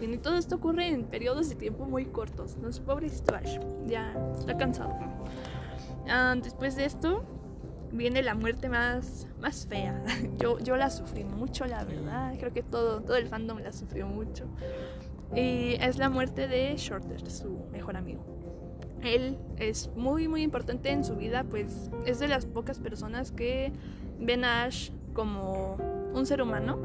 Y 0.00 0.18
todo 0.18 0.36
esto 0.36 0.56
ocurre 0.56 0.88
en 0.88 1.04
periodos 1.04 1.48
de 1.48 1.54
tiempo 1.54 1.84
muy 1.84 2.06
cortos. 2.06 2.56
¿no? 2.56 2.68
Pobrecito 2.84 3.34
Ash, 3.34 3.58
ya 3.86 4.14
está 4.38 4.56
cansado. 4.56 4.94
Ah, 6.08 6.34
después 6.40 6.76
de 6.76 6.84
esto 6.84 7.24
viene 7.92 8.22
la 8.22 8.34
muerte 8.34 8.68
más, 8.68 9.26
más 9.40 9.66
fea. 9.66 10.02
Yo, 10.38 10.58
yo 10.58 10.76
la 10.76 10.90
sufrí 10.90 11.24
mucho, 11.24 11.64
la 11.66 11.84
verdad. 11.84 12.34
Creo 12.38 12.52
que 12.52 12.62
todo, 12.62 13.00
todo 13.00 13.16
el 13.16 13.26
fandom 13.26 13.58
la 13.58 13.72
sufrió 13.72 14.06
mucho. 14.06 14.44
Y 15.34 15.76
es 15.80 15.98
la 15.98 16.08
muerte 16.08 16.48
de 16.48 16.74
Shorter, 16.76 17.30
su 17.30 17.66
mejor 17.70 17.96
amigo. 17.96 18.24
Él 19.02 19.38
es 19.58 19.90
muy, 19.94 20.26
muy 20.26 20.42
importante 20.42 20.90
en 20.90 21.04
su 21.04 21.16
vida, 21.16 21.44
pues 21.44 21.90
es 22.04 22.18
de 22.18 22.28
las 22.28 22.46
pocas 22.46 22.78
personas 22.78 23.30
que 23.30 23.72
ven 24.18 24.44
a 24.44 24.64
Ash 24.64 24.90
como 25.12 25.76
un 26.14 26.26
ser 26.26 26.42
humano, 26.42 26.78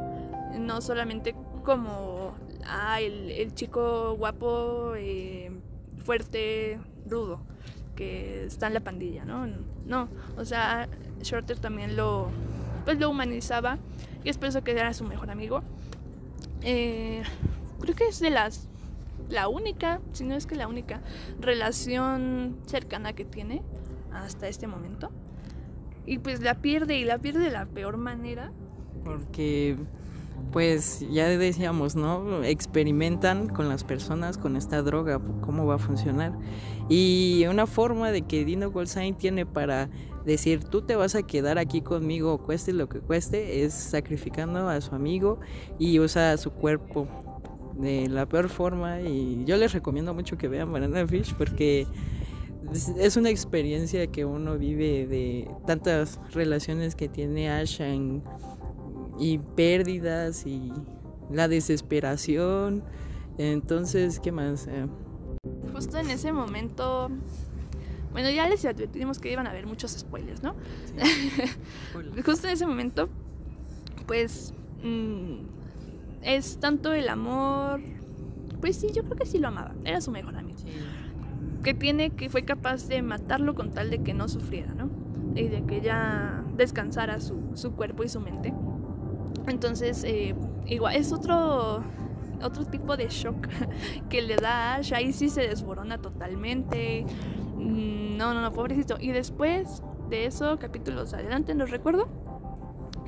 no 0.59 0.81
solamente 0.81 1.35
como 1.63 2.33
ah, 2.67 3.01
el, 3.01 3.31
el 3.31 3.53
chico 3.53 4.15
guapo, 4.17 4.93
eh, 4.95 5.51
fuerte, 6.03 6.79
rudo, 7.07 7.41
que 7.95 8.45
está 8.45 8.67
en 8.67 8.73
la 8.73 8.81
pandilla, 8.81 9.25
¿no? 9.25 9.47
No, 9.85 10.09
o 10.37 10.45
sea, 10.45 10.87
Shorter 11.21 11.59
también 11.59 11.95
lo, 11.95 12.29
pues 12.85 12.99
lo 12.99 13.09
humanizaba 13.09 13.77
y 14.23 14.29
es 14.29 14.37
por 14.37 14.49
eso 14.49 14.63
que 14.63 14.71
era 14.71 14.93
su 14.93 15.03
mejor 15.03 15.29
amigo. 15.29 15.63
Eh, 16.61 17.23
creo 17.79 17.95
que 17.95 18.07
es 18.07 18.19
de 18.19 18.29
las 18.29 18.69
la 19.29 19.47
única, 19.47 19.99
si 20.11 20.23
no 20.23 20.35
es 20.35 20.45
que 20.45 20.55
la 20.55 20.67
única 20.67 21.01
relación 21.39 22.57
cercana 22.65 23.13
que 23.13 23.25
tiene 23.25 23.61
hasta 24.11 24.47
este 24.47 24.67
momento. 24.67 25.11
Y 26.05 26.19
pues 26.19 26.41
la 26.41 26.55
pierde 26.55 26.97
y 26.97 27.05
la 27.05 27.17
pierde 27.17 27.39
de 27.39 27.51
la 27.51 27.65
peor 27.65 27.97
manera. 27.97 28.51
Porque, 29.03 29.77
pues 30.51 31.05
ya 31.11 31.27
decíamos, 31.27 31.95
¿no? 31.95 32.43
Experimentan 32.43 33.47
con 33.49 33.69
las 33.69 33.83
personas 33.83 34.37
con 34.37 34.55
esta 34.55 34.81
droga, 34.81 35.19
cómo 35.41 35.65
va 35.65 35.75
a 35.75 35.79
funcionar. 35.79 36.37
Y 36.89 37.45
una 37.49 37.65
forma 37.65 38.11
de 38.11 38.23
que 38.23 38.45
Dino 38.45 38.69
Goldstein 38.71 39.15
tiene 39.15 39.45
para 39.45 39.89
decir, 40.25 40.63
tú 40.63 40.81
te 40.81 40.95
vas 40.95 41.15
a 41.15 41.23
quedar 41.23 41.57
aquí 41.57 41.81
conmigo, 41.81 42.37
cueste 42.43 42.73
lo 42.73 42.87
que 42.87 42.99
cueste, 42.99 43.63
es 43.63 43.73
sacrificando 43.73 44.69
a 44.69 44.79
su 44.81 44.93
amigo 44.93 45.39
y 45.79 45.99
usa 45.99 46.37
su 46.37 46.51
cuerpo 46.51 47.07
de 47.77 48.07
la 48.07 48.27
peor 48.27 48.49
forma. 48.49 49.01
Y 49.01 49.43
yo 49.45 49.57
les 49.57 49.73
recomiendo 49.73 50.13
mucho 50.13 50.37
que 50.37 50.47
vean 50.47 50.71
Banana 50.71 51.07
Fish 51.07 51.33
porque 51.35 51.87
es- 52.97 53.17
una 53.17 53.29
experiencia 53.29 54.07
que 54.07 54.25
uno 54.25 54.57
vive 54.57 55.07
de 55.07 55.49
tantas 55.65 56.19
relaciones 56.31 56.95
que 56.95 57.09
tiene 57.09 57.49
Ash 57.49 57.81
en- 57.81 58.23
y 59.19 59.37
pérdidas 59.37 60.45
y 60.45 60.71
la 61.31 61.47
desesperación. 61.47 62.83
Entonces, 63.37 64.19
¿qué 64.19 64.31
más? 64.31 64.67
Eh, 64.67 64.87
Justo 65.73 65.97
en 65.97 66.09
ese 66.09 66.31
momento. 66.31 67.09
Bueno, 68.11 68.29
ya 68.29 68.47
les 68.47 68.63
advertimos 68.65 69.17
que 69.17 69.31
iban 69.31 69.47
a 69.47 69.49
haber 69.49 69.65
muchos 69.65 69.91
spoilers, 69.91 70.43
¿no? 70.43 70.53
Justo 72.25 72.47
en 72.47 72.53
ese 72.53 72.67
momento, 72.67 73.09
pues. 74.05 74.53
mm, 74.83 75.37
es 76.21 76.57
tanto 76.59 76.93
el 76.93 77.09
amor. 77.09 77.81
Pues 78.61 78.77
sí, 78.77 78.87
yo 78.93 79.03
creo 79.03 79.17
que 79.17 79.25
sí 79.25 79.39
lo 79.39 79.47
amaba. 79.49 79.73
Era 79.83 79.99
su 79.99 80.11
mejor 80.11 80.35
amigo. 80.37 80.59
que 81.63 81.73
tiene 81.73 82.11
que 82.11 82.29
fue 82.29 82.43
capaz 82.43 82.87
de 82.87 83.01
matarlo 83.01 83.55
con 83.55 83.71
tal 83.71 83.89
de 83.89 84.03
que 84.03 84.13
no 84.13 84.27
sufriera, 84.29 84.73
¿no? 84.73 84.89
Y 85.35 85.47
de 85.47 85.63
que 85.63 85.81
ya 85.81 86.43
descansara 86.55 87.19
su, 87.19 87.35
su 87.55 87.71
cuerpo 87.73 88.03
y 88.03 88.09
su 88.09 88.19
mente. 88.19 88.53
Entonces, 89.47 90.03
eh, 90.03 90.35
igual 90.67 90.95
es 90.95 91.11
otro 91.11 91.83
otro 92.41 92.65
tipo 92.65 92.97
de 92.97 93.07
shock 93.07 93.47
que 94.09 94.21
le 94.21 94.35
da 94.35 94.73
a 94.73 94.75
Ash. 94.75 94.93
Ahí 94.93 95.13
sí 95.13 95.29
se 95.29 95.41
desborona 95.47 95.97
totalmente. 96.01 97.05
Mm, 97.55 98.17
No, 98.17 98.33
no, 98.33 98.41
no, 98.41 98.51
pobrecito. 98.53 98.97
Y 98.99 99.11
después 99.11 99.81
de 100.09 100.25
eso, 100.25 100.59
capítulos 100.59 101.13
adelante, 101.13 101.55
no 101.55 101.65
recuerdo. 101.65 102.07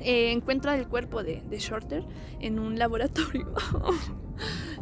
eh, 0.00 0.30
encuentra 0.32 0.74
el 0.76 0.88
cuerpo 0.88 1.22
de, 1.22 1.42
de 1.42 1.58
Shorter 1.58 2.04
en 2.40 2.58
un 2.58 2.78
laboratorio. 2.78 3.52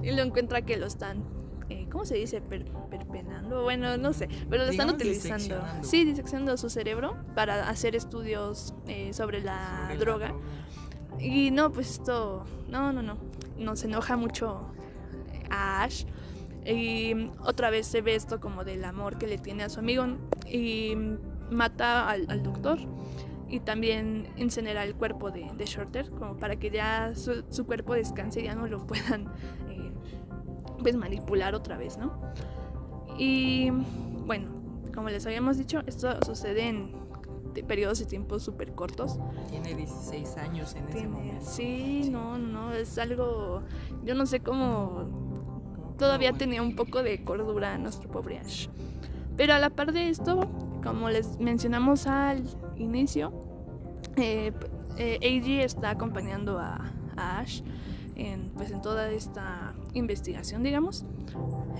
y 0.02 0.10
lo 0.12 0.22
encuentra 0.22 0.62
que 0.62 0.76
lo 0.76 0.86
están 0.86 1.24
eh, 1.70 1.86
¿cómo 1.90 2.04
se 2.04 2.16
dice? 2.16 2.40
Per- 2.42 2.70
perpenando, 2.90 3.62
bueno, 3.62 3.96
no 3.96 4.12
sé, 4.12 4.28
pero 4.50 4.64
lo 4.64 4.70
están 4.70 4.90
utilizando. 4.90 5.36
diseccionando. 5.38 5.84
Sí, 5.88 6.04
diseccionando 6.04 6.56
su 6.58 6.68
cerebro 6.68 7.16
para 7.34 7.68
hacer 7.70 7.96
estudios 7.96 8.74
eh, 8.86 9.14
sobre 9.14 9.40
la 9.40 9.78
Sobre 9.82 9.94
la 9.94 10.00
droga. 10.00 10.34
Y 11.18 11.50
no, 11.50 11.70
pues 11.72 11.90
esto, 11.92 12.44
no, 12.68 12.92
no, 12.92 13.02
no, 13.02 13.16
nos 13.58 13.84
enoja 13.84 14.16
mucho 14.16 14.66
a 15.50 15.82
Ash. 15.84 16.04
Y 16.66 17.30
otra 17.40 17.70
vez 17.70 17.86
se 17.86 18.00
ve 18.00 18.14
esto 18.14 18.40
como 18.40 18.64
del 18.64 18.84
amor 18.84 19.18
que 19.18 19.26
le 19.26 19.38
tiene 19.38 19.64
a 19.64 19.68
su 19.68 19.80
amigo 19.80 20.06
y 20.50 20.94
mata 21.50 22.08
al, 22.08 22.42
doctor 22.42 22.78
y 23.48 23.60
también 23.60 24.28
incinera 24.36 24.82
el 24.82 24.94
cuerpo 24.94 25.30
de, 25.30 25.52
Shorter 25.64 26.10
como 26.10 26.36
para 26.38 26.56
que 26.56 26.70
ya 26.70 27.12
su, 27.14 27.66
cuerpo 27.66 27.94
descanse 27.94 28.40
y 28.40 28.44
ya 28.44 28.54
no 28.54 28.66
lo 28.66 28.86
puedan 28.86 29.26
eh, 29.68 29.92
pues 30.82 30.96
manipular 30.96 31.54
otra 31.54 31.76
vez, 31.76 31.98
¿no? 31.98 32.18
Y 33.18 33.70
bueno, 34.26 34.48
como 34.94 35.10
les 35.10 35.26
habíamos 35.26 35.58
dicho, 35.58 35.82
esto 35.86 36.18
sucede 36.24 36.68
en 36.68 37.03
periodos 37.62 37.98
de 38.00 38.06
tiempo 38.06 38.38
súper 38.38 38.72
cortos. 38.72 39.18
Tiene 39.48 39.74
16 39.74 40.36
años 40.38 40.74
en 40.74 40.88
ese 40.88 41.06
momento. 41.06 41.44
Sí, 41.44 42.08
no, 42.10 42.38
no, 42.38 42.72
es 42.72 42.98
algo, 42.98 43.62
yo 44.04 44.14
no 44.14 44.26
sé 44.26 44.40
cómo 44.40 45.34
todavía 45.98 46.32
tenía 46.32 46.62
un 46.62 46.74
poco 46.74 47.02
de 47.02 47.22
cordura 47.24 47.78
nuestro 47.78 48.10
pobre 48.10 48.38
Ash. 48.38 48.68
Pero 49.36 49.54
a 49.54 49.58
la 49.58 49.70
par 49.70 49.92
de 49.92 50.08
esto, 50.08 50.48
como 50.82 51.10
les 51.10 51.38
mencionamos 51.38 52.06
al 52.06 52.44
inicio, 52.76 53.32
eh, 54.16 54.52
eh 54.96 55.62
está 55.64 55.90
acompañando 55.90 56.58
a, 56.58 56.92
Ash 57.16 57.62
en, 58.16 58.50
pues, 58.50 58.70
en 58.70 58.82
toda 58.82 59.10
esta 59.10 59.74
investigación, 59.92 60.62
digamos. 60.62 61.04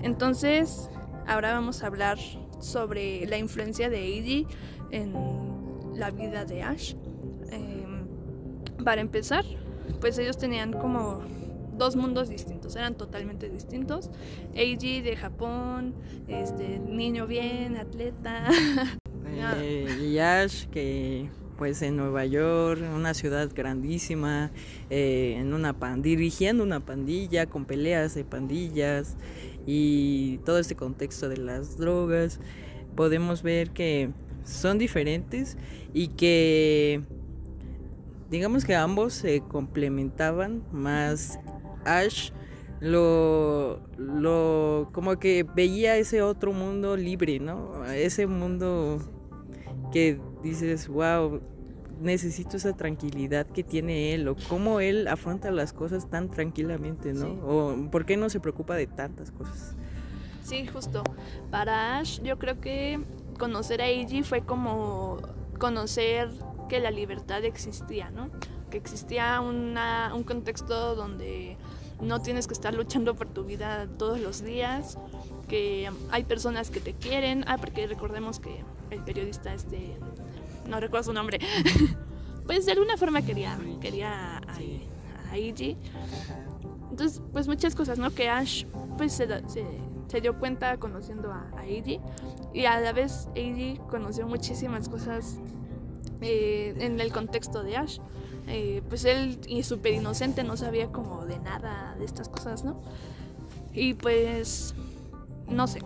Entonces, 0.01 0.89
ahora 1.27 1.53
vamos 1.53 1.83
a 1.83 1.87
hablar 1.87 2.17
sobre 2.59 3.25
la 3.27 3.37
influencia 3.37 3.89
de 3.89 3.97
AG 3.97 4.47
en 4.91 5.13
la 5.95 6.11
vida 6.11 6.45
de 6.45 6.63
Ash. 6.63 6.93
Em, 7.51 8.05
para 8.83 9.01
empezar, 9.01 9.43
pues 10.01 10.17
ellos 10.17 10.37
tenían 10.37 10.73
como 10.73 11.21
dos 11.77 11.95
mundos 11.95 12.29
distintos, 12.29 12.75
eran 12.75 12.95
totalmente 12.95 13.49
distintos. 13.49 14.09
Eiji 14.53 15.01
de 15.01 15.15
Japón, 15.15 15.93
este 16.27 16.79
niño 16.79 17.27
bien, 17.27 17.77
atleta. 17.77 18.45
Eh, 19.57 19.87
y 20.01 20.17
Ash 20.19 20.65
que 20.67 21.29
pues 21.57 21.81
en 21.81 21.97
Nueva 21.97 22.25
York, 22.25 22.81
una 22.95 23.13
ciudad 23.13 23.49
grandísima, 23.53 24.51
eh, 24.89 25.35
en 25.37 25.53
una 25.53 25.75
dirigiendo 25.97 26.63
una 26.63 26.79
pandilla 26.79 27.45
con 27.45 27.65
peleas 27.65 28.15
de 28.15 28.23
pandillas 28.23 29.15
y 29.65 30.37
todo 30.45 30.59
este 30.59 30.75
contexto 30.75 31.29
de 31.29 31.37
las 31.37 31.77
drogas, 31.77 32.39
podemos 32.95 33.41
ver 33.41 33.71
que 33.71 34.09
son 34.45 34.77
diferentes 34.77 35.57
y 35.93 36.09
que 36.09 37.03
digamos 38.29 38.63
que 38.63 38.75
ambos 38.75 39.13
se 39.13 39.41
complementaban 39.41 40.63
más 40.71 41.39
Ash 41.83 42.31
lo, 42.79 43.81
lo 43.97 44.89
como 44.91 45.17
que 45.17 45.43
veía 45.43 45.97
ese 45.97 46.21
otro 46.21 46.53
mundo 46.53 46.95
libre, 46.97 47.39
¿no? 47.39 47.85
Ese 47.85 48.27
mundo 48.27 48.99
que 49.91 50.19
dices, 50.43 50.87
wow, 50.87 51.41
necesito 52.01 52.57
esa 52.57 52.75
tranquilidad 52.75 53.47
que 53.47 53.63
tiene 53.63 54.13
él, 54.13 54.27
o 54.27 54.35
cómo 54.49 54.79
él 54.79 55.07
afronta 55.07 55.51
las 55.51 55.73
cosas 55.73 56.09
tan 56.09 56.29
tranquilamente, 56.29 57.13
¿no? 57.13 57.27
O 57.45 57.89
por 57.89 58.05
qué 58.05 58.17
no 58.17 58.29
se 58.29 58.39
preocupa 58.39 58.75
de 58.75 58.87
tantas 58.87 59.31
cosas. 59.31 59.75
Sí, 60.43 60.67
justo. 60.67 61.03
Para 61.49 61.97
Ash, 61.97 62.21
yo 62.21 62.37
creo 62.37 62.59
que 62.59 62.99
conocer 63.37 63.81
a 63.81 63.87
Eiji 63.87 64.23
fue 64.23 64.41
como 64.41 65.19
conocer 65.59 66.29
que 66.69 66.79
la 66.79 66.91
libertad 66.91 67.43
existía, 67.45 68.09
¿no? 68.09 68.29
Que 68.69 68.77
existía 68.77 69.39
una, 69.41 70.13
un 70.13 70.23
contexto 70.23 70.95
donde 70.95 71.57
no 72.01 72.21
tienes 72.21 72.47
que 72.47 72.53
estar 72.53 72.73
luchando 72.73 73.15
por 73.15 73.27
tu 73.27 73.43
vida 73.43 73.87
todos 73.97 74.19
los 74.19 74.43
días, 74.43 74.97
que 75.47 75.89
hay 76.11 76.23
personas 76.23 76.71
que 76.71 76.79
te 76.79 76.93
quieren, 76.93 77.45
ah, 77.47 77.57
porque 77.57 77.87
recordemos 77.87 78.39
que 78.39 78.63
el 78.89 79.01
periodista 79.01 79.53
este, 79.53 79.97
no 80.67 80.79
recuerdo 80.79 81.05
su 81.05 81.13
nombre, 81.13 81.39
pues 82.47 82.65
de 82.65 82.73
alguna 82.73 82.97
forma 82.97 83.21
quería, 83.21 83.57
quería 83.81 84.37
a, 84.37 85.35
Eiji. 85.35 85.77
Entonces, 86.91 87.21
pues 87.33 87.47
muchas 87.47 87.75
cosas, 87.75 87.99
¿no? 87.99 88.13
Que 88.13 88.29
Ash 88.29 88.65
pues 88.97 89.11
se, 89.13 89.27
se, 89.49 89.65
dio 90.21 90.39
cuenta 90.39 90.77
conociendo 90.77 91.31
a, 91.31 91.51
a 91.57 91.65
Eiji 91.65 91.99
y 92.53 92.65
a 92.65 92.79
la 92.79 92.93
vez 92.93 93.27
Eiji 93.35 93.79
conoció 93.89 94.27
muchísimas 94.27 94.89
cosas 94.89 95.37
eh, 96.21 96.75
en 96.79 96.99
el 96.99 97.11
contexto 97.11 97.63
de 97.63 97.77
Ash. 97.77 97.99
Eh, 98.47 98.83
pues 98.89 99.05
él 99.05 99.39
y 99.47 99.63
súper 99.63 99.93
inocente 99.93 100.43
no 100.43 100.55
sabía 100.55 100.91
como 100.91 101.25
de 101.25 101.39
nada 101.39 101.95
de 101.97 102.05
estas 102.05 102.29
cosas, 102.29 102.63
¿no? 102.63 102.79
Y 103.73 103.95
pues, 103.95 104.75
no 105.47 105.67
sé, 105.67 105.79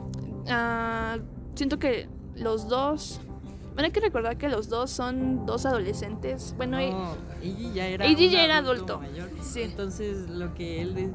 ah, 0.49 1.17
siento 1.55 1.79
que 1.79 2.09
los 2.35 2.67
dos, 2.67 3.21
bueno, 3.73 3.85
hay 3.85 3.91
que 3.91 4.01
recordar 4.01 4.37
que 4.37 4.49
los 4.49 4.67
dos 4.69 4.91
son 4.91 5.45
dos 5.45 5.65
adolescentes. 5.65 6.53
Bueno, 6.57 6.77
no, 6.79 7.15
ya 7.73 7.87
era, 7.87 8.05
ya 8.07 8.43
era 8.43 8.57
adulto. 8.57 9.01
Sí. 9.41 9.61
Entonces 9.61 10.29
lo 10.29 10.53
que 10.53 10.81
él 10.81 11.13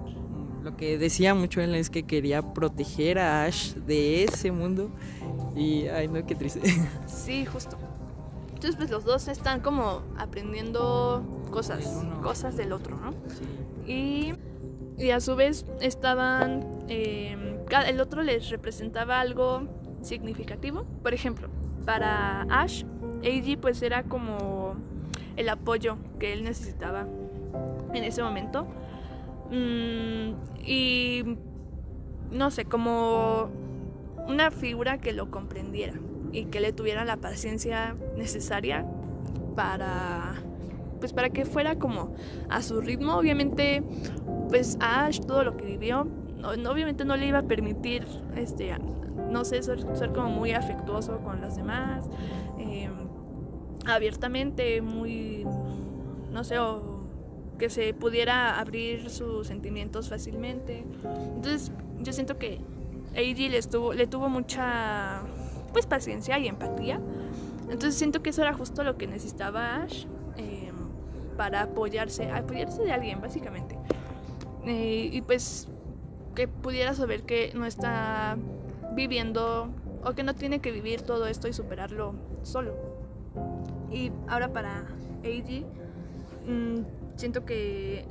lo 0.65 0.77
que 0.79 0.97
decía 0.97 1.35
mucho 1.35 1.61
él 1.61 1.75
es 1.75 1.91
que 1.91 2.05
quería 2.05 2.41
proteger 2.55 3.19
a 3.19 3.45
Ash 3.45 3.75
de 3.75 4.25
ese 4.25 4.51
mundo 4.51 4.91
y 5.55 5.87
ay 5.89 6.09
no 6.09 6.25
qué 6.27 6.35
triste. 6.35 6.61
Sí, 7.07 7.45
justo. 7.45 7.77
Entonces, 8.49 8.77
pues 8.77 8.91
los 8.91 9.05
dos 9.05 9.29
están 9.29 9.61
como 9.61 10.03
aprendiendo 10.17 11.23
cosas, 11.51 12.07
cosas 12.23 12.57
del 12.57 12.73
otro, 12.73 12.97
¿no? 12.97 13.13
Sí. 13.87 14.33
Y, 14.97 15.11
a 15.11 15.21
su 15.21 15.37
vez 15.37 15.67
estaban, 15.81 16.67
em, 16.89 17.59
el 17.87 18.01
otro 18.01 18.23
les 18.23 18.49
representaba 18.49 19.21
algo 19.21 19.69
significativo. 20.01 20.87
Por 21.03 21.13
ejemplo, 21.13 21.49
para 21.85 22.43
Ash, 22.49 22.85
Eiji 23.23 23.57
pues 23.57 23.83
era 23.83 24.05
como 24.05 24.77
el 25.37 25.49
apoyo 25.51 25.99
que 26.19 26.33
él 26.33 26.43
necesitaba 26.43 27.07
en 27.93 28.05
ese 28.05 28.23
momento. 28.23 28.67
Mm, 29.51 30.35
y 30.67 31.23
no 32.31 32.51
sé, 32.51 32.65
como 32.65 33.51
una 34.27 34.51
figura 34.51 34.99
que 34.99 35.13
lo 35.13 35.31
comprendiera 35.31 35.95
y 36.33 36.47
que 36.47 36.61
le 36.61 36.73
tuviera 36.73 37.05
la 37.05 37.19
paciencia 37.19 37.97
necesaria 38.17 38.85
para 39.55 40.35
pues 40.99 41.13
para 41.13 41.29
que 41.29 41.45
fuera 41.45 41.79
como 41.79 42.15
a 42.49 42.63
su 42.63 42.81
ritmo. 42.81 43.17
Obviamente 43.17 43.83
pues 44.49 44.79
a 44.81 45.07
Ash 45.07 45.21
todo 45.21 45.45
lo 45.45 45.57
que 45.57 45.65
vivió 45.65 46.09
obviamente 46.45 47.05
no 47.05 47.17
le 47.17 47.27
iba 47.27 47.39
a 47.39 47.43
permitir 47.43 48.07
este 48.37 48.75
no 49.31 49.45
sé 49.45 49.63
ser, 49.63 49.85
como 50.15 50.29
muy 50.29 50.53
afectuoso 50.53 51.19
con 51.19 51.41
los 51.41 51.57
demás 51.57 52.09
em, 52.59 52.93
abiertamente 53.87 54.83
muy 54.83 55.47
no 56.31 56.45
sé 56.45 56.59
o 56.59 56.94
que 57.59 57.71
se 57.71 57.95
pudiera 57.95 58.59
abrir 58.59 59.11
sus 59.11 59.47
sentimientos 59.47 60.09
fácilmente 60.09 60.85
entonces 61.37 61.73
yo 62.01 62.13
siento 62.13 62.39
que 62.39 62.61
Eiji 63.15 63.49
le, 63.49 63.61
tuvo 64.07 64.29
mucha 64.29 65.21
pues 65.73 65.87
paciencia 65.87 66.39
y 66.39 66.49
empatía. 66.49 67.01
Entonces 67.65 67.95
siento 67.97 68.23
que 68.23 68.31
eso 68.31 68.43
era 68.43 68.55
justo 68.55 68.83
lo 68.83 68.97
que 68.97 69.07
necesitaba 69.07 69.77
Ash 69.83 70.07
em, 70.37 70.75
para 71.37 71.63
apoyarse, 71.63 72.31
apoyarse 72.31 72.83
de 72.83 72.93
alguien 72.93 73.21
básicamente. 73.21 73.79
Eh, 74.67 75.11
y 75.13 75.21
pues 75.23 75.69
que 76.35 76.49
pudiera 76.49 76.95
saber 76.95 77.23
que 77.23 77.53
no 77.55 77.67
está 77.67 78.37
viviendo 78.95 79.69
o 80.05 80.13
que 80.15 80.23
no 80.23 80.35
tiene 80.35 80.61
que 80.61 80.73
vivir 80.73 81.03
todo 81.03 81.27
esto 81.27 81.49
y 81.49 81.53
superarlo 81.53 82.15
solo. 82.43 82.75
Y 83.91 84.11
ahora 84.29 84.53
para 84.53 84.85
Eiji, 85.23 85.65
siento 87.17 87.45
que 87.45 88.05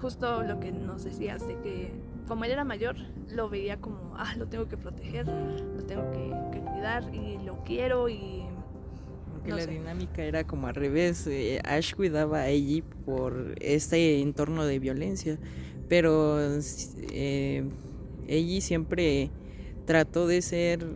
justo 0.00 0.42
lo 0.42 0.60
que 0.60 0.72
nos 0.72 1.04
decías 1.04 1.46
de 1.46 1.58
que 1.60 1.92
como 2.28 2.44
él 2.44 2.52
era 2.52 2.62
mayor, 2.62 2.96
lo 3.30 3.48
veía 3.48 3.78
como, 3.78 4.14
ah, 4.16 4.34
lo 4.36 4.46
tengo 4.46 4.68
que 4.68 4.76
proteger, 4.76 5.26
lo 5.26 5.82
tengo 5.84 6.10
que, 6.12 6.60
cuidar 6.60 7.12
y 7.14 7.42
lo 7.44 7.64
quiero 7.64 8.08
y... 8.08 8.44
Porque 9.32 9.52
la 9.52 9.66
dinámica 9.66 10.22
era 10.22 10.46
como 10.46 10.66
al 10.66 10.74
revés, 10.74 11.26
eh, 11.26 11.60
Ash 11.64 11.94
cuidaba 11.94 12.40
a 12.40 12.48
Eiji 12.48 12.82
por 12.82 13.54
este 13.60 14.20
entorno 14.20 14.64
de 14.66 14.78
violencia, 14.78 15.38
pero 15.88 16.38
eh, 17.12 17.64
Eiji 18.26 18.60
siempre 18.60 19.30
trató 19.86 20.26
de 20.26 20.42
ser 20.42 20.86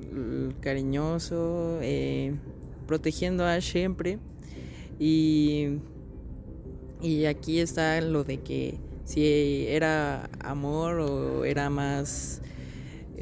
cariñoso, 0.60 1.78
eh, 1.80 2.34
protegiendo 2.86 3.44
a 3.44 3.54
Ash 3.54 3.72
siempre 3.72 4.18
y, 4.98 5.78
y 7.02 7.26
aquí 7.26 7.58
está 7.60 8.00
lo 8.00 8.24
de 8.24 8.38
que 8.38 8.78
si 9.04 9.66
era 9.68 10.30
amor 10.40 11.00
o 11.00 11.44
era 11.44 11.68
más 11.68 12.40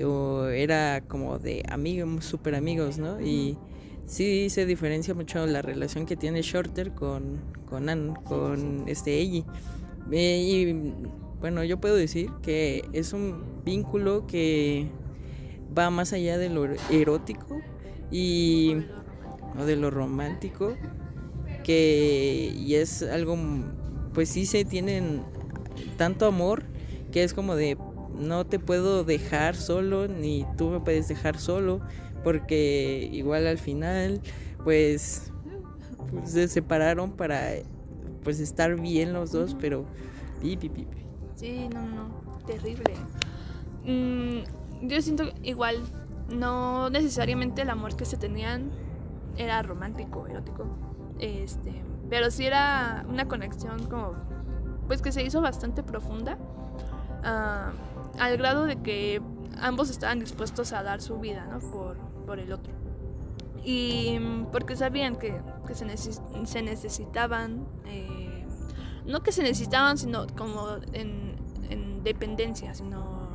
o 0.04 0.46
era 0.46 1.02
como 1.02 1.38
de 1.38 1.62
amigos, 1.68 2.24
super 2.24 2.54
amigos, 2.54 2.98
¿no? 2.98 3.20
Y 3.20 3.56
sí 4.06 4.50
se 4.50 4.66
diferencia 4.66 5.14
mucho 5.14 5.46
la 5.46 5.62
relación 5.62 6.06
que 6.06 6.16
tiene 6.16 6.42
Shorter 6.42 6.92
con 6.92 7.40
con, 7.66 8.14
con 8.24 8.84
este 8.86 9.18
Eiji. 9.18 9.44
y 10.10 10.92
bueno, 11.40 11.64
yo 11.64 11.80
puedo 11.80 11.94
decir 11.94 12.30
que 12.42 12.84
es 12.92 13.12
un 13.14 13.62
vínculo 13.64 14.26
que 14.26 14.88
va 15.76 15.88
más 15.90 16.12
allá 16.12 16.36
de 16.36 16.50
lo 16.50 16.66
erótico 16.90 17.60
y 18.10 18.76
o 19.58 19.64
de 19.64 19.76
lo 19.76 19.90
romántico 19.90 20.76
que 21.70 22.52
y 22.56 22.74
es 22.74 23.00
algo 23.04 23.38
pues 24.12 24.28
sí 24.28 24.44
se 24.44 24.64
tienen 24.64 25.22
tanto 25.96 26.26
amor 26.26 26.64
que 27.12 27.22
es 27.22 27.32
como 27.32 27.54
de 27.54 27.78
no 28.18 28.44
te 28.44 28.58
puedo 28.58 29.04
dejar 29.04 29.54
solo 29.54 30.08
ni 30.08 30.44
tú 30.58 30.70
me 30.70 30.80
puedes 30.80 31.06
dejar 31.06 31.38
solo 31.38 31.80
porque 32.24 33.08
igual 33.12 33.46
al 33.46 33.58
final 33.58 34.20
pues, 34.64 35.30
pues 36.10 36.32
se 36.32 36.48
separaron 36.48 37.12
para 37.12 37.50
pues 38.24 38.40
estar 38.40 38.74
bien 38.80 39.12
los 39.12 39.30
dos 39.30 39.56
pero 39.60 39.86
sí 41.36 41.68
no 41.72 41.86
no 41.86 42.08
terrible. 42.48 42.94
Mm, 43.84 44.88
yo 44.88 45.00
siento 45.00 45.30
igual 45.44 45.76
no 46.32 46.90
necesariamente 46.90 47.62
el 47.62 47.70
amor 47.70 47.94
que 47.94 48.06
se 48.06 48.16
tenían 48.16 48.72
era 49.36 49.62
romántico 49.62 50.26
erótico 50.26 50.66
este 51.20 51.82
pero 52.08 52.30
sí 52.30 52.44
era 52.46 53.04
una 53.08 53.26
conexión 53.26 53.86
como 53.86 54.14
pues 54.88 55.02
que 55.02 55.12
se 55.12 55.22
hizo 55.22 55.40
bastante 55.40 55.82
profunda 55.82 56.36
uh, 57.22 58.20
al 58.20 58.36
grado 58.36 58.64
de 58.64 58.76
que 58.76 59.22
ambos 59.60 59.90
estaban 59.90 60.18
dispuestos 60.18 60.72
a 60.72 60.82
dar 60.82 61.00
su 61.00 61.18
vida 61.18 61.46
¿no? 61.46 61.58
por, 61.60 61.96
por 62.26 62.38
el 62.38 62.52
otro. 62.52 62.72
Y 63.62 64.18
porque 64.52 64.74
sabían 64.74 65.16
que, 65.16 65.38
que 65.66 65.74
se, 65.74 65.96
se, 65.96 66.62
necesitaban, 66.62 67.66
eh, 67.86 68.46
no 69.04 69.22
que 69.22 69.32
se 69.32 69.42
necesitaban, 69.42 69.98
sino 69.98 70.26
como 70.28 70.76
en, 70.92 71.36
en 71.68 72.02
dependencia, 72.02 72.74
sino 72.74 73.28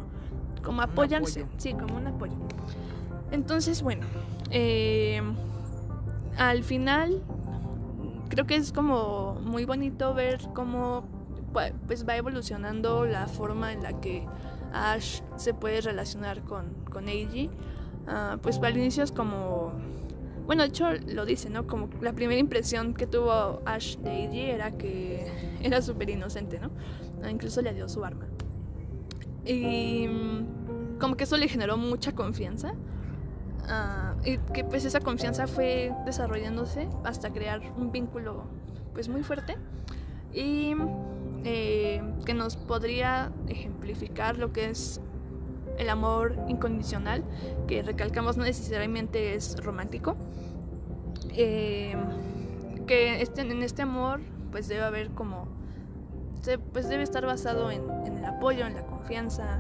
como 0.64 0.82
apoyarse, 0.82 1.46
sí, 1.58 1.74
como 1.74 1.98
un 1.98 2.08
apoyo. 2.08 2.34
Entonces, 3.32 3.84
bueno, 3.84 4.08
eh, 4.50 5.22
al 6.38 6.64
final 6.64 7.22
creo 8.36 8.48
que 8.48 8.56
es 8.58 8.74
como 8.74 9.36
muy 9.46 9.64
bonito 9.64 10.14
ver 10.14 10.42
cómo 10.54 11.06
pues 11.88 12.06
va 12.06 12.18
evolucionando 12.18 13.06
la 13.06 13.28
forma 13.28 13.72
en 13.72 13.82
la 13.82 14.02
que 14.02 14.28
Ash 14.74 15.22
se 15.38 15.54
puede 15.54 15.80
relacionar 15.80 16.42
con, 16.42 16.66
con 16.92 17.08
Eiji. 17.08 17.50
Ah, 18.08 18.38
pues 18.42 18.60
el 18.62 18.78
inicio 18.78 19.06
es 19.06 19.14
como... 19.14 19.72
Bueno, 20.46 20.64
de 20.64 20.68
hecho 20.68 20.92
lo 21.08 21.26
dice, 21.26 21.50
¿no? 21.50 21.66
Como 21.66 21.88
la 22.02 22.12
primera 22.12 22.38
impresión 22.38 22.94
que 22.94 23.08
tuvo 23.08 23.62
Ash 23.66 23.96
de 24.00 24.26
Eiji 24.26 24.42
era 24.42 24.72
que 24.72 25.32
era 25.64 25.82
súper 25.82 26.10
inocente, 26.10 26.60
¿no? 26.60 26.72
Ah, 27.24 27.32
incluso 27.32 27.62
le 27.62 27.74
dio 27.74 27.88
su 27.88 28.04
arma. 28.04 28.26
Y 29.46 30.10
mm, 30.10 30.98
como 31.00 31.16
que 31.16 31.24
eso 31.24 31.38
le 31.38 31.48
generó 31.48 31.78
mucha 31.78 32.12
confianza. 32.12 32.74
Ah, 33.68 34.14
y 34.24 34.38
que 34.38 34.64
pues 34.64 34.86
esa 34.86 35.00
confianza 35.00 35.48
fue 35.48 35.92
desarrollándose 36.06 36.88
hasta 37.04 37.32
crear 37.32 37.62
un 37.78 37.92
vínculo 37.92 38.44
pues 38.94 39.10
muy 39.10 39.24
fuerte. 39.24 39.58
Y 40.34 40.76
eh, 41.44 42.02
que 42.26 42.34
nos 42.34 42.58
podría 42.58 43.32
ejemplificar 43.48 44.38
lo 44.38 44.52
que 44.52 44.70
es 44.70 45.00
el 45.78 45.90
amor 45.90 46.38
incondicional, 46.48 47.24
que 47.68 47.84
recalcamos 47.84 48.38
no 48.38 48.44
necesariamente 48.44 49.36
es 49.36 49.58
romántico. 49.64 50.16
Eh, 51.32 51.96
que 52.88 53.22
este, 53.22 53.42
en 53.42 53.64
este 53.64 53.82
amor 53.82 54.22
pues 54.52 54.68
debe 54.68 54.84
haber 54.84 55.10
como 55.10 55.48
pues 56.72 56.88
debe 56.88 57.02
estar 57.04 57.26
basado 57.26 57.72
en, 57.72 57.90
el 57.90 58.24
apoyo, 58.24 58.68
en 58.68 58.76
la 58.76 58.86
confianza, 58.86 59.60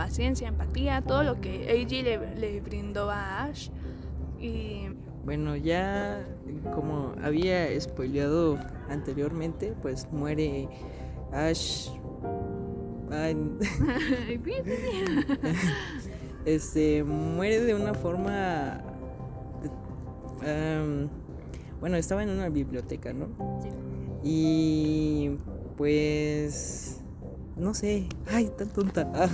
paciencia, 0.00 0.48
empatía, 0.48 1.02
todo 1.02 1.22
lo 1.24 1.42
que 1.42 1.70
Eiji 1.70 2.00
le, 2.00 2.34
le 2.36 2.62
brindó 2.62 3.10
a 3.10 3.44
Ash. 3.44 3.68
Y 4.40 4.88
bueno, 5.26 5.56
ya 5.56 6.24
como 6.74 7.12
había 7.22 7.78
spoileado 7.78 8.58
anteriormente, 8.88 9.74
pues 9.82 10.10
muere 10.10 10.70
Ash. 11.32 11.90
este 16.46 17.04
muere 17.04 17.60
de 17.60 17.74
una 17.74 17.92
forma. 17.92 18.82
bueno, 21.78 21.98
estaba 21.98 22.22
en 22.22 22.30
una 22.30 22.48
biblioteca, 22.48 23.12
¿no? 23.12 23.28
Sí. 23.62 23.68
Y 24.22 25.36
pues. 25.76 27.02
No 27.56 27.74
sé. 27.74 28.06
Ay, 28.26 28.50
tan 28.56 28.70
tonta. 28.70 29.12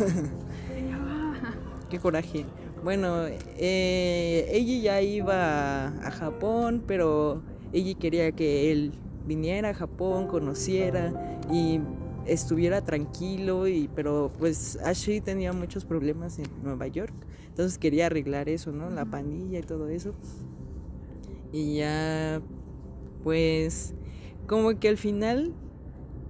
Qué 1.90 1.98
coraje. 1.98 2.44
Bueno, 2.82 3.26
eh, 3.26 4.48
ella 4.50 4.82
ya 4.82 5.02
iba 5.02 5.86
a, 5.86 6.10
Japón, 6.10 6.82
pero 6.86 7.42
ella 7.72 7.98
quería 7.98 8.32
que 8.32 8.72
él 8.72 8.92
viniera 9.26 9.70
a 9.70 9.74
Japón, 9.74 10.26
conociera 10.26 11.40
y 11.52 11.80
estuviera 12.26 12.82
tranquilo 12.82 13.68
y 13.68 13.88
pero 13.94 14.32
pues 14.36 14.78
Ashley 14.84 15.20
tenía 15.20 15.52
muchos 15.52 15.84
problemas 15.84 16.40
en 16.40 16.46
Nueva 16.64 16.88
York 16.88 17.14
entonces 17.56 17.78
quería 17.78 18.06
arreglar 18.06 18.50
eso 18.50 18.70
no 18.70 18.90
la 18.90 19.06
pandilla 19.06 19.60
y 19.60 19.62
todo 19.62 19.88
eso. 19.88 20.12
Y 21.52 21.76
ya 21.76 22.42
pues 23.24 23.94
como 24.46 24.78
que 24.78 24.90
al 24.90 24.98
final 24.98 25.54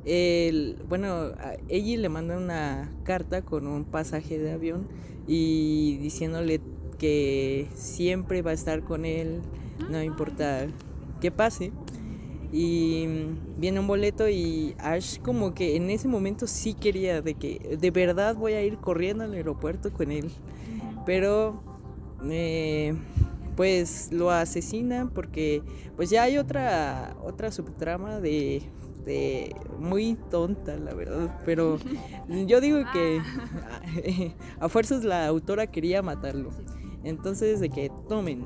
el, 0.07 0.79
bueno 0.89 1.33
ella 1.69 1.99
le 1.99 2.09
manda 2.09 2.37
una 2.39 2.93
carta 3.05 3.43
con 3.43 3.67
un 3.67 3.85
pasaje 3.85 4.39
de 4.39 4.53
avión 4.53 4.87
y 5.27 5.99
diciéndole 5.99 6.61
que 6.99 7.69
siempre 7.75 8.43
va 8.43 8.53
a 8.53 8.55
estar 8.55 8.83
con 8.83 9.05
él, 9.05 9.41
no 9.91 10.03
importa 10.03 10.67
qué 11.21 11.31
pase. 11.31 11.73
Y 12.53 13.07
viene 13.59 13.81
un 13.81 13.87
boleto 13.87 14.29
y 14.29 14.75
Ash 14.79 15.19
como 15.19 15.53
que 15.53 15.77
en 15.77 15.91
ese 15.91 16.09
momento 16.09 16.47
sí 16.47 16.75
quería 16.75 17.21
de 17.21 17.35
que 17.35 17.77
de 17.79 17.91
verdad 17.91 18.37
voy 18.37 18.53
a 18.53 18.63
ir 18.63 18.79
corriendo 18.79 19.25
al 19.25 19.35
aeropuerto 19.35 19.93
con 19.93 20.13
él. 20.13 20.31
Pero 21.05 21.61
eh, 22.31 22.95
pues 23.57 24.13
lo 24.13 24.31
asesina 24.31 25.11
porque 25.13 25.63
pues 25.97 26.09
ya 26.09 26.23
hay 26.23 26.39
otra 26.39 27.17
otra 27.25 27.51
subtrama 27.51 28.21
de 28.21 28.63
este, 29.07 29.55
muy 29.79 30.17
tonta, 30.31 30.77
la 30.77 30.93
verdad. 30.95 31.41
Pero 31.45 31.79
yo 32.47 32.61
digo 32.61 32.79
que 32.93 33.21
a 34.61 34.69
fuerzas 34.69 35.05
la 35.05 35.27
autora 35.27 35.69
quería 35.69 36.03
matarlo. 36.03 36.51
Entonces, 37.05 37.61
de 37.61 37.71
que 37.71 37.91
tomen. 38.09 38.45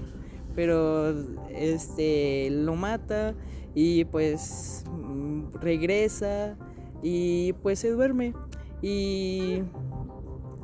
Pero 0.54 1.14
este 1.50 2.48
lo 2.50 2.74
mata 2.74 3.34
y 3.72 4.04
pues 4.06 4.84
mm, 4.90 5.54
regresa 5.60 6.56
y 7.02 7.52
pues 7.62 7.78
se 7.78 7.90
duerme. 7.90 8.34
Y 8.82 9.62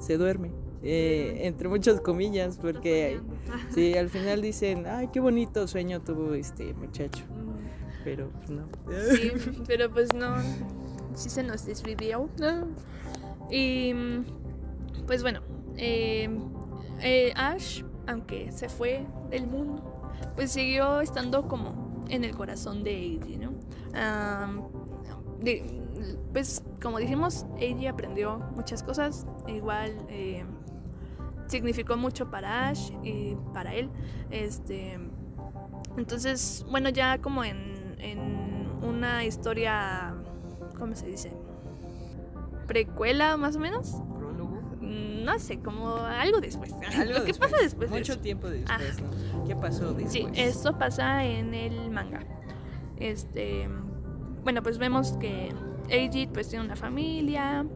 se 0.01 0.17
duerme. 0.17 0.51
Eh, 0.83 1.41
entre 1.43 1.69
muchas 1.69 2.01
comillas, 2.01 2.59
porque 2.61 3.19
sí, 3.71 3.95
al 3.95 4.09
final 4.09 4.43
dicen, 4.43 4.87
ay, 4.87 5.09
qué 5.13 5.21
bonito 5.21 5.67
sueño 5.67 6.01
tuvo 6.01 6.35
este 6.35 6.75
muchacho 6.75 7.25
pero 8.07 8.31
no. 8.49 8.69
Sí, 9.17 9.33
pero 9.67 9.91
pues 9.91 10.15
no, 10.15 10.37
sí 11.15 11.29
se 11.29 11.43
nos 11.43 11.67
desvivió. 11.67 12.31
Y 13.51 13.93
pues 15.09 15.23
bueno, 15.23 15.41
em, 15.77 16.39
eh, 17.01 17.33
Ash, 17.35 17.83
aunque 18.07 18.53
se 18.53 18.69
fue 18.69 19.05
del 19.29 19.49
mundo, 19.49 19.83
pues 20.37 20.53
siguió 20.53 21.01
estando 21.01 21.49
como 21.49 22.05
en 22.09 22.23
el 22.23 22.37
corazón 22.37 22.85
de 22.85 22.97
Eiji, 22.97 23.39
¿no? 23.39 23.53
pues 26.33 26.63
como 26.81 26.99
dijimos, 26.99 27.45
Eiji 27.59 27.89
aprendió 27.89 28.39
muchas 28.55 28.85
cosas, 28.85 29.27
igual 29.49 29.91
em, 30.09 30.47
significó 31.49 31.97
mucho 31.97 32.31
para 32.31 32.69
Ash 32.69 32.93
y 33.03 33.37
para 33.53 33.75
él. 33.75 33.91
Este, 34.31 34.97
entonces, 35.97 36.65
bueno, 36.71 36.91
ya 36.91 37.19
como 37.21 37.43
en 37.43 37.76
en 37.99 38.69
una 38.83 39.25
historia, 39.25 40.15
¿cómo 40.79 40.95
se 40.95 41.07
dice? 41.07 41.33
Precuela 42.67 43.37
más 43.37 43.57
o 43.57 43.59
menos. 43.59 43.95
¿Prólogo? 44.17 44.61
No 44.81 45.39
sé, 45.39 45.59
como 45.59 45.97
algo 45.97 46.41
después. 46.41 46.73
Algo 46.97 47.25
¿Qué 47.27 47.35
pasa 47.35 47.57
después? 47.61 47.91
Mucho 47.91 48.19
tiempo 48.19 48.49
después, 48.49 49.01
¿no? 49.01 49.45
¿Qué 49.45 49.57
pasó 49.57 49.93
después? 49.93 50.13
Sí, 50.13 50.27
esto 50.35 50.79
pasa 50.79 51.25
en 51.25 51.55
el 51.55 51.91
manga. 51.91 52.25
Este, 52.97 53.69
bueno, 54.43 54.63
pues 54.63 54.79
vemos 54.79 55.13
que 55.19 55.53
Eiji 55.89 56.27
pues 56.27 56.49
tiene 56.49 56.65
una 56.65 56.77
familia 56.77 57.67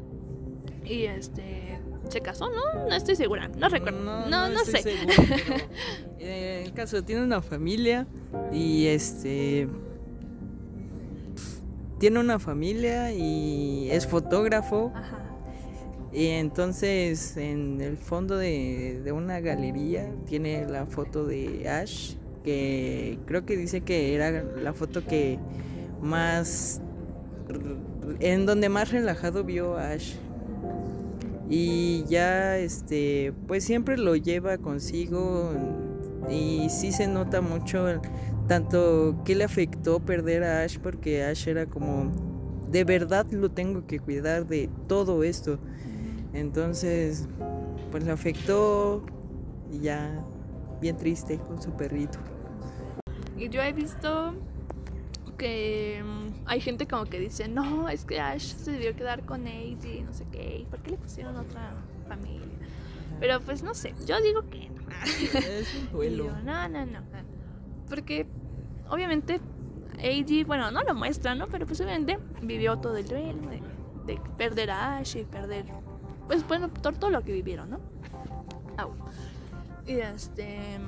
y 0.85 1.05
este 1.05 1.81
se 2.09 2.21
casó, 2.21 2.51
¿no? 2.51 2.89
No 2.89 2.95
estoy 2.95 3.17
segura, 3.17 3.49
no 3.49 3.69
recuerdo. 3.69 4.01
No, 4.01 4.29
no, 4.29 4.49
no, 4.49 4.65
sé. 4.65 4.83
Eh, 6.19 6.63
el 6.67 6.73
caso 6.73 7.03
tiene 7.03 7.23
una 7.23 7.41
familia 7.41 8.07
y 8.53 8.87
este 8.87 9.69
tiene 12.01 12.19
una 12.19 12.39
familia 12.39 13.13
y 13.13 13.89
es 13.91 14.07
fotógrafo. 14.07 14.91
Ajá. 14.95 15.19
Y 16.13 16.27
entonces 16.29 17.37
en 17.37 17.81
el 17.81 17.97
fondo 17.97 18.37
de, 18.37 19.01
de 19.05 19.13
una 19.13 19.39
galería 19.39 20.11
tiene 20.27 20.67
la 20.67 20.87
foto 20.87 21.27
de 21.27 21.69
Ash, 21.69 22.15
que 22.43 23.19
creo 23.27 23.45
que 23.45 23.57
dice 23.57 23.83
que 23.83 24.15
era 24.15 24.43
la 24.43 24.73
foto 24.73 25.05
que 25.05 25.39
más 26.01 26.81
en 28.19 28.47
donde 28.47 28.69
más 28.71 28.91
relajado 28.91 29.45
vio 29.45 29.77
a 29.77 29.91
Ash. 29.91 30.15
Y 31.49 32.05
ya 32.09 32.57
este 32.57 33.35
pues 33.47 33.63
siempre 33.63 33.99
lo 33.99 34.17
lleva 34.17 34.57
consigo 34.59 35.53
y 36.31 36.69
sí 36.71 36.93
se 36.93 37.07
nota 37.07 37.41
mucho 37.41 37.87
tanto 38.51 39.23
que 39.25 39.37
le 39.37 39.45
afectó 39.45 40.01
perder 40.01 40.43
a 40.43 40.65
Ash 40.65 40.77
porque 40.81 41.23
Ash 41.23 41.47
era 41.47 41.67
como 41.67 42.11
de 42.69 42.83
verdad 42.83 43.25
lo 43.31 43.53
tengo 43.53 43.87
que 43.87 44.01
cuidar 44.01 44.45
de 44.45 44.69
todo 44.89 45.23
esto. 45.23 45.61
Entonces, 46.33 47.29
pues 47.93 48.03
le 48.03 48.11
afectó 48.11 49.07
y 49.71 49.83
ya 49.83 50.25
bien 50.81 50.97
triste 50.97 51.39
con 51.39 51.63
su 51.63 51.71
perrito. 51.77 52.19
Y 53.37 53.49
yo 53.51 53.63
he 53.63 53.73
visto 53.73 54.35
que 55.39 56.03
mm, 56.05 56.43
hay 56.47 56.61
gente 56.61 56.89
como 56.89 57.05
que 57.05 57.21
dice, 57.21 57.47
no, 57.47 57.89
es 57.89 58.05
que 58.05 58.19
Ash 58.19 58.57
se 58.57 58.73
debió 58.73 58.97
quedar 58.97 59.25
con 59.25 59.47
Eiji, 59.47 60.01
no 60.01 60.13
sé 60.13 60.27
qué, 60.33 60.67
¿por 60.69 60.81
qué 60.81 60.91
le 60.91 60.97
pusieron 60.97 61.37
otra 61.37 61.77
familia? 62.09 62.49
Pero 63.21 63.41
pues 63.43 63.63
no 63.63 63.75
sé, 63.75 63.95
yo 64.09 64.21
digo 64.21 64.51
que 64.51 64.71
no. 64.71 64.81
Es 65.37 65.73
un 65.73 65.93
duelo. 65.93 66.25
Digo, 66.25 66.37
no, 66.43 66.69
no, 66.69 66.85
no. 66.85 66.99
Porque 67.89 68.27
obviamente 68.91 69.41
Eiji, 69.99 70.45
bueno, 70.45 70.71
no 70.71 70.83
lo 70.83 70.95
muestra, 70.95 71.35
¿no? 71.35 71.49
Pero 71.49 71.67
pues 71.67 71.81
obviamente 71.81 72.19
vivió 72.43 72.79
todo 72.79 72.97
el 72.97 73.07
duelo 73.07 73.49
de, 73.49 73.63
de 74.07 74.21
perder 74.37 74.71
a 74.71 74.99
Ash 74.99 75.17
y 75.17 75.25
perder, 75.25 75.67
pues 76.27 76.47
bueno, 76.47 76.71
todo, 76.71 77.11
lo 77.11 77.23
que 77.23 77.33
vivieron, 77.33 77.71
¿no? 77.71 77.81
Y 79.87 79.95
este... 79.95 80.79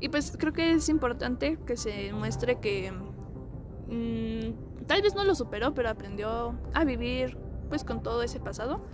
Y 0.00 0.08
pues 0.08 0.34
creo 0.36 0.52
que 0.52 0.72
es 0.72 0.88
importante 0.88 1.58
que 1.64 1.76
se 1.76 2.12
muestre 2.12 2.58
que 2.58 2.90
mm, 2.90 4.86
tal 4.86 5.00
vez 5.00 5.14
no 5.14 5.22
lo 5.22 5.36
superó, 5.36 5.74
pero 5.74 5.88
aprendió 5.88 6.56
a 6.74 6.84
vivir 6.84 7.38
pues 7.68 7.84
con 7.84 8.02
todo 8.02 8.22
ese 8.24 8.40
pasado 8.40 8.84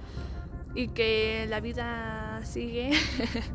y 0.75 0.89
que 0.89 1.47
la 1.49 1.61
vida 1.61 2.41
sigue 2.45 2.91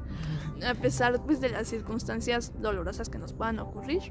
a 0.68 0.74
pesar 0.74 1.22
pues 1.24 1.42
de 1.42 1.50
las 1.50 1.68
circunstancias 1.68 2.54
dolorosas 2.60 3.10
que 3.10 3.20
nos 3.20 3.34
puedan 3.34 3.60
ocurrir. 3.60 4.02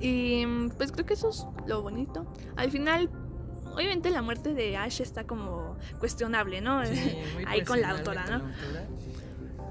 Y 0.00 0.46
pues 0.76 0.92
creo 0.92 1.06
que 1.06 1.14
eso 1.14 1.30
es 1.30 1.46
lo 1.66 1.82
bonito. 1.82 2.26
Al 2.56 2.70
final, 2.70 3.10
obviamente 3.74 4.10
la 4.10 4.22
muerte 4.22 4.54
de 4.54 4.76
Ash 4.76 5.00
está 5.00 5.24
como 5.24 5.76
cuestionable, 5.98 6.60
¿no? 6.60 6.84
Sí, 6.84 6.92
muy 7.34 7.44
Ahí 7.46 7.62
con 7.62 7.80
la 7.80 7.90
autora, 7.90 8.24
¿no? 8.24 8.30
la 8.30 8.34
autora. 8.36 8.86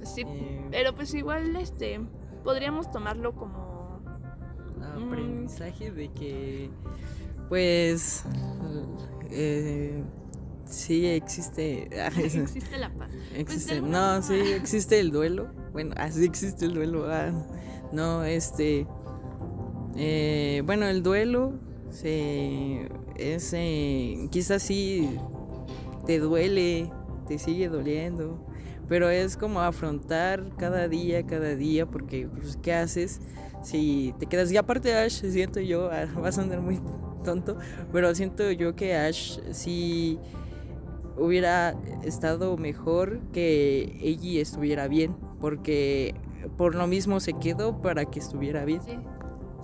Sí, 0.04 0.22
Eh, 0.26 0.68
pero 0.72 0.94
pues 0.94 1.14
igual 1.16 1.56
este 1.56 2.00
podríamos 2.44 2.92
tomarlo 2.92 3.34
como 3.34 4.00
aprendizaje 4.96 5.92
de 5.92 6.10
que 6.12 6.70
pues 7.50 8.24
eh, 9.32 10.04
sí 10.66 11.08
existe 11.08 11.90
existe 12.18 12.78
la 12.78 12.90
paz. 12.94 13.10
existe 13.36 13.76
de 13.76 13.82
no 13.82 14.22
sí 14.22 14.36
existe 14.36 15.00
el 15.00 15.12
duelo 15.12 15.48
bueno 15.74 15.96
así 15.98 16.26
existe 16.26 16.66
el 16.66 16.76
duelo 16.76 17.08
ah, 17.12 17.32
no 17.92 18.24
este 18.24 18.86
eh, 19.96 20.62
bueno 20.66 20.86
el 20.88 21.04
duelo 21.04 21.54
se 21.90 22.90
es 23.18 23.54
eh, 23.54 24.28
quizás 24.32 24.64
sí 24.64 25.10
te 26.06 26.20
duele 26.20 26.92
te 27.28 27.40
sigue 27.40 27.70
doliendo 27.70 28.46
pero 28.88 29.10
es 29.10 29.38
como 29.38 29.62
afrontar 29.62 30.44
cada 30.58 30.88
día 30.88 31.26
cada 31.26 31.56
día 31.56 31.86
porque 31.86 32.28
pues 32.28 32.58
qué 32.58 32.74
haces 32.74 33.22
si 33.64 34.14
te 34.20 34.26
quedas 34.28 34.52
y 34.52 34.58
aparte 34.58 34.94
Ash 34.96 35.22
siento 35.22 35.60
yo 35.60 35.90
ah, 35.92 36.06
va 36.22 36.30
a 36.30 36.32
sonar 36.32 36.62
muy 36.62 36.80
tonto 37.24 37.58
pero 37.92 38.14
siento 38.14 38.52
yo 38.52 38.76
que 38.76 38.96
Ash 38.96 39.40
sí 39.52 40.20
hubiera 41.18 41.76
estado 42.04 42.58
mejor 42.58 43.22
que 43.32 43.98
Eiji 44.02 44.40
estuviera 44.40 44.88
bien 44.88 45.16
porque 45.40 46.16
por 46.58 46.76
lo 46.76 46.88
mismo 46.88 47.20
se 47.20 47.34
quedó 47.34 47.82
para 47.82 48.06
que 48.06 48.20
estuviera 48.20 48.66
bien. 48.66 48.82
Sí, 48.82 48.98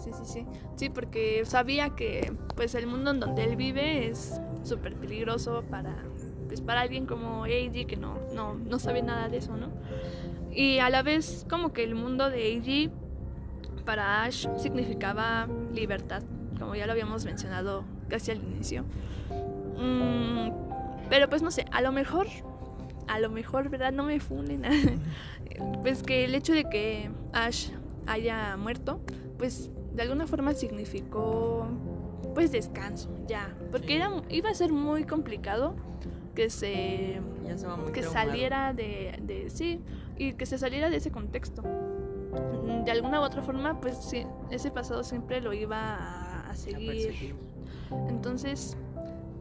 sí, 0.03 0.11
sí, 0.13 0.23
sí. 0.25 0.45
Sí, 0.75 0.89
porque 0.89 1.43
sabía 1.45 1.91
que 1.91 2.33
pues 2.55 2.75
el 2.75 2.87
mundo 2.87 3.11
en 3.11 3.19
donde 3.19 3.43
él 3.43 3.55
vive 3.55 4.07
es 4.07 4.39
súper 4.63 4.95
peligroso 4.95 5.63
para, 5.69 5.95
pues, 6.47 6.61
para 6.61 6.81
alguien 6.81 7.05
como 7.05 7.45
Eiji 7.45 7.85
que 7.85 7.97
no, 7.97 8.17
no, 8.33 8.55
no 8.55 8.79
sabe 8.79 9.01
nada 9.01 9.29
de 9.29 9.37
eso, 9.37 9.55
¿no? 9.57 9.69
Y 10.51 10.79
a 10.79 10.89
la 10.89 11.01
vez 11.01 11.45
como 11.49 11.71
que 11.71 11.83
el 11.83 11.95
mundo 11.95 12.29
de 12.29 12.47
Eiji 12.47 12.89
para 13.85 14.23
Ash 14.23 14.47
significaba 14.57 15.47
libertad, 15.73 16.23
como 16.59 16.75
ya 16.75 16.85
lo 16.85 16.91
habíamos 16.91 17.25
mencionado 17.25 17.83
casi 18.09 18.31
al 18.31 18.37
inicio. 18.37 18.83
Mm, 19.77 20.51
pero 21.09 21.29
pues 21.29 21.41
no 21.41 21.51
sé, 21.51 21.65
a 21.71 21.81
lo 21.81 21.91
mejor, 21.91 22.27
a 23.07 23.19
lo 23.19 23.29
mejor, 23.29 23.69
¿verdad? 23.69 23.91
No 23.91 24.03
me 24.03 24.19
funen. 24.19 24.63
pues 25.81 26.03
que 26.03 26.25
el 26.25 26.35
hecho 26.35 26.53
de 26.53 26.65
que 26.65 27.09
Ash 27.33 27.69
haya 28.07 28.55
muerto, 28.57 29.01
pues 29.37 29.71
de 29.93 30.01
alguna 30.01 30.27
forma 30.27 30.53
significó 30.53 31.67
pues 32.33 32.51
descanso, 32.51 33.09
ya. 33.27 33.53
Porque 33.71 33.87
Sí. 33.87 33.93
era, 33.93 34.09
iba 34.29 34.49
a 34.49 34.53
ser 34.53 34.71
muy 34.71 35.03
complicado 35.03 35.75
que 36.35 36.49
se 36.49 37.19
muy 37.77 37.91
que 37.91 38.03
saliera 38.03 38.73
de, 38.73 39.19
de 39.21 39.49
sí 39.49 39.81
y 40.17 40.33
que 40.33 40.45
se 40.45 40.57
saliera 40.57 40.89
de 40.89 40.97
ese 40.97 41.11
contexto. 41.11 41.61
De 42.85 42.91
alguna 42.91 43.19
u 43.19 43.23
otra 43.23 43.41
forma 43.41 43.81
pues 43.81 43.97
sí 43.97 44.25
ese 44.49 44.71
pasado 44.71 45.03
siempre 45.03 45.41
lo 45.41 45.51
iba 45.51 45.95
a, 45.95 46.49
a 46.49 46.55
seguir. 46.55 47.35
entonces 48.07 48.77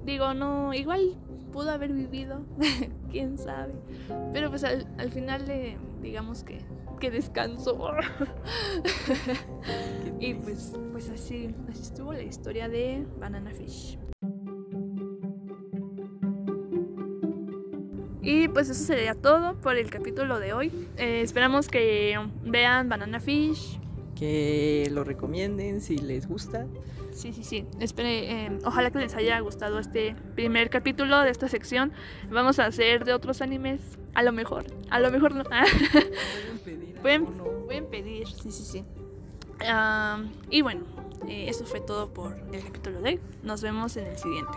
digo 0.05 0.34
no 0.34 0.74
igual 0.74 1.16
pudo 1.53 1.70
haber 1.70 1.92
vivido 1.92 2.40
quién 3.11 3.38
sabe. 3.38 3.74
Pero 4.32 4.51
pues 4.51 4.64
al, 4.64 4.88
al 4.98 5.11
final 5.11 5.46
le 5.46 5.78
digamos 6.03 6.42
que 6.42 6.59
Qué 7.01 7.11
y 10.20 10.34
triste. 10.34 10.36
pues 10.42 10.72
pues 10.92 11.11
así 11.11 11.55
así 11.68 11.82
estuvo 11.82 12.12
la 12.12 12.22
historia 12.22 12.68
de 12.68 13.05
Banana 13.18 13.51
Fish 13.53 13.98
Y 18.22 18.48
pues 18.48 18.68
eso 18.68 18.84
sería 18.84 19.14
todo 19.14 19.55
por 19.61 19.76
el 19.76 19.90
capítulo 19.90 20.38
de 20.38 20.53
hoy. 20.53 20.70
Eh, 20.98 21.22
esperamos 21.22 21.68
que 21.68 22.16
vean 22.44 22.88
Banana 22.88 23.20
Fish. 23.20 23.78
que 24.14 24.88
lo 24.92 25.05
recomienden 25.05 25.80
si 25.80 25.96
les 25.96 26.28
gusta 26.28 26.66
Sí, 27.21 27.35
sí, 27.35 27.45
sí. 27.45 27.66
Espere, 27.81 28.47
eh, 28.47 28.59
ojalá 28.64 28.91
que 28.91 28.99
les 28.99 29.14
haya 29.14 29.39
gustado 29.41 29.79
este 29.79 30.16
primer 30.35 30.71
capítulo 30.71 31.21
de 31.21 31.29
esta 31.29 31.49
sección. 31.49 31.93
Vamos 32.31 32.59
a 32.59 32.64
hacer 32.64 33.05
de 33.05 33.12
otros 33.12 33.43
animes. 33.43 33.83
A 34.14 34.23
lo 34.23 34.33
mejor. 34.33 34.64
A 34.89 35.01
lo 35.01 35.11
mejor 35.11 35.35
no. 35.35 35.45
pueden 35.45 36.59
pedir 36.64 36.95
Pueden, 37.66 37.87
pedir. 37.91 38.27
Sí, 38.27 38.51
sí, 38.51 38.64
sí. 38.64 38.85
Ah, 39.68 40.25
y 40.49 40.62
bueno, 40.62 40.81
eh, 41.29 41.45
eso 41.51 41.66
fue 41.66 41.81
todo 41.81 42.09
por 42.09 42.39
el 42.55 42.64
capítulo 42.64 43.03
de 43.03 43.11
hoy. 43.11 43.21
Nos 43.43 43.61
vemos 43.61 43.99
en 43.99 44.07
el 44.07 44.16
siguiente. 44.16 44.57